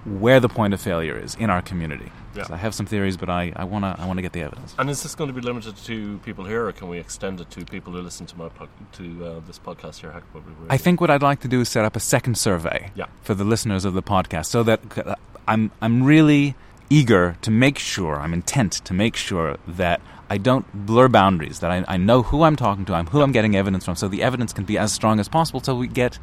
where 0.04 0.40
the 0.40 0.48
point 0.48 0.74
of 0.74 0.80
failure 0.80 1.16
is 1.16 1.34
in 1.36 1.48
our 1.50 1.62
community. 1.62 2.10
Yeah. 2.34 2.44
So 2.44 2.54
I 2.54 2.56
have 2.56 2.74
some 2.74 2.86
theories, 2.86 3.16
but 3.16 3.28
I, 3.28 3.52
I 3.56 3.64
wanna 3.64 3.94
I 3.98 4.06
wanna 4.06 4.22
get 4.22 4.32
the 4.32 4.42
evidence. 4.42 4.74
And 4.78 4.88
is 4.90 5.02
this 5.02 5.14
going 5.14 5.28
to 5.28 5.34
be 5.34 5.40
limited 5.40 5.76
to 5.76 6.18
people 6.24 6.44
here, 6.44 6.66
or 6.66 6.72
can 6.72 6.88
we 6.88 6.98
extend 6.98 7.40
it 7.40 7.50
to 7.50 7.64
people 7.64 7.92
who 7.92 8.00
listen 8.00 8.26
to 8.26 8.36
my 8.38 8.48
po- 8.48 8.68
to 8.92 9.24
uh, 9.26 9.40
this 9.46 9.58
podcast 9.58 10.00
here, 10.00 10.10
Hack 10.12 10.24
Public 10.32 10.54
Radio? 10.58 10.66
I 10.72 10.76
think 10.78 11.00
what 11.00 11.10
I'd 11.10 11.22
like 11.22 11.40
to 11.40 11.48
do 11.48 11.60
is 11.60 11.68
set 11.68 11.84
up 11.84 11.96
a 11.96 12.00
second 12.00 12.36
survey 12.38 12.90
Yeah. 12.94 13.06
for 13.22 13.34
the 13.34 13.44
listeners 13.44 13.84
of 13.84 13.94
the 13.94 14.02
podcast, 14.02 14.46
so 14.46 14.62
that 14.62 14.80
uh, 14.98 15.14
I'm 15.46 15.70
I'm 15.82 16.02
really 16.04 16.54
eager 16.90 17.36
to 17.42 17.50
make 17.50 17.78
sure 17.78 18.16
I'm 18.20 18.32
intent 18.34 18.72
to 18.72 18.92
make 18.94 19.16
sure 19.16 19.56
that 19.66 20.00
I 20.28 20.38
don't 20.38 20.66
blur 20.86 21.08
boundaries. 21.08 21.58
That 21.60 21.70
I, 21.70 21.84
I 21.88 21.96
know 21.96 22.22
who 22.22 22.42
I'm 22.44 22.56
talking 22.56 22.84
to, 22.86 22.94
I'm 22.94 23.06
who 23.06 23.22
I'm 23.22 23.32
getting 23.32 23.56
evidence 23.56 23.84
from, 23.84 23.96
so 23.96 24.08
the 24.08 24.22
evidence 24.22 24.52
can 24.52 24.64
be 24.64 24.78
as 24.78 24.92
strong 24.92 25.20
as 25.20 25.28
possible, 25.28 25.60
so 25.60 25.74
we 25.74 25.86
get 25.86 26.18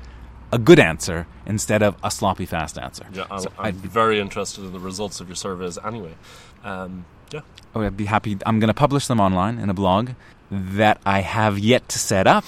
a 0.51 0.57
good 0.57 0.79
answer 0.79 1.27
instead 1.45 1.81
of 1.83 1.95
a 2.03 2.11
sloppy 2.11 2.45
fast 2.45 2.77
answer. 2.77 3.05
Yeah, 3.13 3.25
I'll, 3.29 3.39
So 3.39 3.51
I'm 3.57 3.67
I'd, 3.67 3.75
very 3.75 4.19
interested 4.19 4.63
in 4.63 4.73
the 4.73 4.79
results 4.79 5.19
of 5.19 5.27
your 5.27 5.35
surveys 5.35 5.77
anyway. 5.83 6.15
Um, 6.63 7.05
yeah. 7.31 7.41
oh, 7.75 7.81
I'd 7.81 7.97
be 7.97 8.05
happy. 8.05 8.37
I'm 8.45 8.59
going 8.59 8.69
to 8.69 8.73
publish 8.73 9.07
them 9.07 9.19
online 9.19 9.59
in 9.59 9.69
a 9.69 9.73
blog 9.73 10.11
that 10.49 10.99
I 11.05 11.21
have 11.21 11.59
yet 11.59 11.87
to 11.89 11.99
set 11.99 12.27
up. 12.27 12.43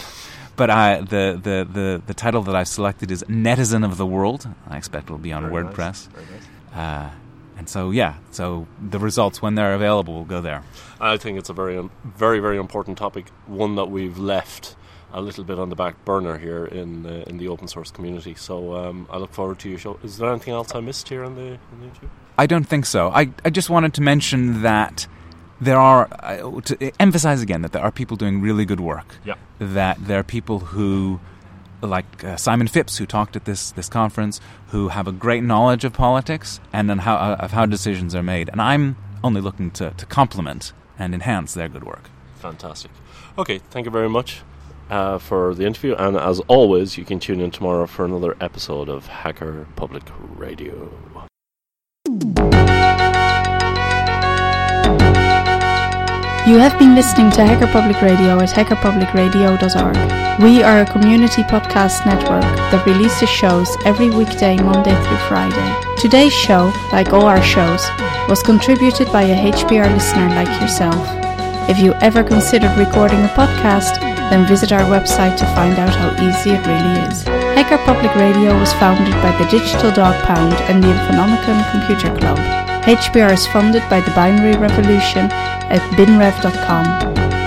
But 0.56 0.70
I, 0.70 1.02
the, 1.02 1.40
the, 1.42 1.68
the, 1.72 2.02
the 2.06 2.14
title 2.14 2.44
that 2.44 2.56
I've 2.56 2.68
selected 2.68 3.10
is 3.10 3.24
Netizen 3.24 3.86
of 3.86 3.98
the 3.98 4.06
World. 4.06 4.48
I 4.68 4.78
expect 4.78 5.10
it 5.10 5.12
will 5.12 5.18
be 5.18 5.32
on 5.32 5.50
Very 5.50 5.64
WordPress. 5.64 5.78
nice, 5.78 6.06
very 6.08 6.26
nice. 6.26 6.78
Uh, 6.78 7.10
and 7.58 7.70
so, 7.70 7.92
yeah, 7.92 8.16
so 8.32 8.68
the 8.82 9.00
results, 9.00 9.42
when 9.42 9.56
they're 9.56 9.74
available, 9.74 10.14
will 10.16 10.26
go 10.26 10.42
there. 10.42 10.64
I 11.00 11.18
think 11.18 11.38
it's 11.38 11.50
a 11.50 11.54
very, 11.54 11.90
very, 12.04 12.40
very 12.40 12.58
important 12.58 12.98
topic. 12.98 13.30
One 13.48 13.76
that 13.76 13.86
we've 13.86 14.18
left 14.18 14.76
a 15.14 15.22
little 15.22 15.44
bit 15.44 15.60
on 15.60 15.70
the 15.70 15.76
back 15.76 16.04
burner 16.06 16.38
here 16.38 16.66
in 16.66 17.06
uh, 17.06 17.24
in 17.28 17.38
the 17.38 17.48
open 17.48 17.68
source 17.68 17.92
community. 17.92 18.36
So 18.36 18.76
um, 18.76 19.08
I 19.10 19.18
look 19.18 19.34
forward 19.34 19.60
to 19.60 19.70
your 19.70 19.80
show. 19.80 20.00
Is 20.04 20.18
there 20.18 20.30
anything 20.30 20.54
else 20.54 20.74
I 20.74 20.80
missed 20.80 21.10
here 21.10 21.24
in 21.24 21.36
the 21.36 21.42
in 21.72 21.80
the 21.80 21.86
interview? 21.86 22.10
I 22.38 22.48
don't 22.48 22.64
think 22.64 22.86
so. 22.86 23.10
I, 23.10 23.30
I 23.46 23.50
just 23.50 23.70
wanted 23.70 23.94
to 23.96 24.02
mention 24.02 24.62
that 24.62 25.08
there 25.60 25.78
are, 25.78 26.08
uh, 26.12 26.60
to 26.62 26.92
emphasize 27.00 27.42
again, 27.42 27.62
that 27.62 27.72
there 27.72 27.84
are 27.84 27.92
people 27.92 28.18
doing 28.18 28.42
really 28.42 28.66
good 28.66 28.80
work. 28.80 29.16
Yeah. 29.24 29.36
That 29.60 29.98
there 30.08 30.20
are 30.20 30.24
people 30.24 30.60
who, 30.60 31.20
like 31.82 32.24
uh, 32.24 32.38
Simon 32.38 32.68
Phipps, 32.68 32.98
who 32.98 33.06
talked 33.06 33.36
at 33.36 33.46
this, 33.46 33.72
this 33.72 33.90
conference, 33.90 34.42
who 34.70 34.88
have 34.88 35.08
a 35.08 35.12
great 35.12 35.44
knowledge 35.44 35.86
of 35.86 35.94
politics 35.94 36.60
and 36.74 36.90
on 36.90 37.00
how, 37.00 37.16
uh, 37.16 37.36
of 37.40 37.52
how 37.52 37.68
decisions 37.68 38.16
are 38.16 38.24
made. 38.24 38.50
And 38.50 38.60
I'm 38.60 38.96
only 39.24 39.40
looking 39.40 39.70
to, 39.72 39.92
to 39.92 40.06
complement 40.08 40.74
and 40.98 41.14
enhance 41.14 41.54
their 41.54 41.70
good 41.70 41.84
work. 41.84 42.10
Fantastic. 42.38 42.90
Okay, 43.38 43.60
thank 43.70 43.86
you 43.86 43.92
very 43.92 44.10
much 44.10 44.42
uh, 44.92 45.18
for 45.18 45.56
the 45.56 45.66
interview. 45.66 45.96
And 45.96 46.18
as 46.18 46.40
always, 46.42 46.98
you 46.98 47.06
can 47.06 47.20
tune 47.20 47.40
in 47.40 47.50
tomorrow 47.50 47.88
for 47.88 48.06
another 48.06 48.36
episode 48.40 48.90
of 48.90 49.08
Hacker 49.08 49.68
Public 49.76 50.04
Radio. 50.36 50.92
You 56.48 56.58
have 56.58 56.78
been 56.78 56.96
listening 56.96 57.32
to 57.32 57.46
Hacker 57.46 57.68
Public 57.72 58.02
Radio 58.02 58.40
at 58.40 58.50
hackerpublicradio.org. 58.50 60.42
We 60.42 60.64
are 60.64 60.82
a 60.82 60.86
community 60.86 61.44
podcast 61.44 62.06
network 62.06 62.42
that 62.42 62.86
releases 62.86 63.30
shows 63.30 63.70
every 63.86 64.10
weekday, 64.10 64.58
Monday 64.58 64.96
through 65.04 65.18
Friday. 65.30 65.82
Today's 65.98 66.34
show, 66.34 66.74
like 66.92 67.14
all 67.14 67.26
our 67.26 67.44
shows, 67.44 67.88
was 68.28 68.42
contributed 68.42 69.12
by 69.12 69.24
a 69.24 69.52
HPR 69.52 69.94
listener 69.94 70.30
like 70.30 70.50
yourself. 70.60 71.08
If 71.70 71.78
you 71.80 71.94
ever 72.02 72.24
considered 72.24 72.76
recording 72.76 73.20
a 73.20 73.28
podcast, 73.30 74.11
then 74.32 74.48
visit 74.48 74.72
our 74.72 74.88
website 74.88 75.36
to 75.38 75.46
find 75.54 75.78
out 75.78 75.94
how 75.94 76.10
easy 76.24 76.52
it 76.52 76.66
really 76.66 76.96
is. 77.12 77.24
Hacker 77.52 77.78
Public 77.84 78.16
Radio 78.16 78.58
was 78.58 78.72
founded 78.80 79.14
by 79.22 79.36
the 79.38 79.46
Digital 79.52 79.92
Dog 79.92 80.16
Pound 80.24 80.54
and 80.72 80.82
the 80.82 80.88
Infonomicon 80.88 81.60
Computer 81.70 82.16
Club. 82.16 82.40
HPR 82.88 83.34
is 83.34 83.46
funded 83.48 83.84
by 83.90 84.00
the 84.00 84.12
Binary 84.12 84.58
Revolution 84.58 85.28
at 85.68 85.84
binrev.com. 86.00 86.88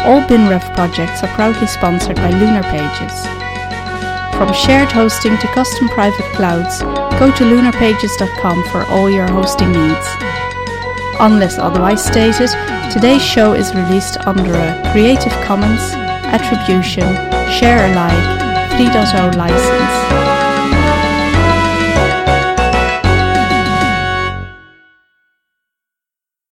All 0.04 0.20
BinRev 0.28 0.62
projects 0.76 1.24
are 1.24 1.34
proudly 1.34 1.66
sponsored 1.66 2.16
by 2.16 2.28
Lunar 2.28 2.62
Pages. 2.64 3.16
From 4.36 4.52
shared 4.52 4.92
hosting 4.92 5.38
to 5.38 5.46
custom 5.54 5.88
private 5.88 6.28
clouds, 6.36 6.82
go 7.18 7.32
to 7.32 7.44
lunarpages.com 7.44 8.62
for 8.64 8.84
all 8.92 9.08
your 9.08 9.28
hosting 9.28 9.72
needs. 9.72 10.06
Unless 11.18 11.56
otherwise 11.58 12.04
stated, 12.04 12.50
today's 12.92 13.24
show 13.24 13.54
is 13.54 13.74
released 13.74 14.18
under 14.26 14.52
a 14.52 14.90
Creative 14.92 15.32
Commons 15.44 15.94
Attribution 16.32 17.14
Share 17.50 17.90
Alike 17.90 18.40
3.0 18.72 19.36
license. 19.36 20.13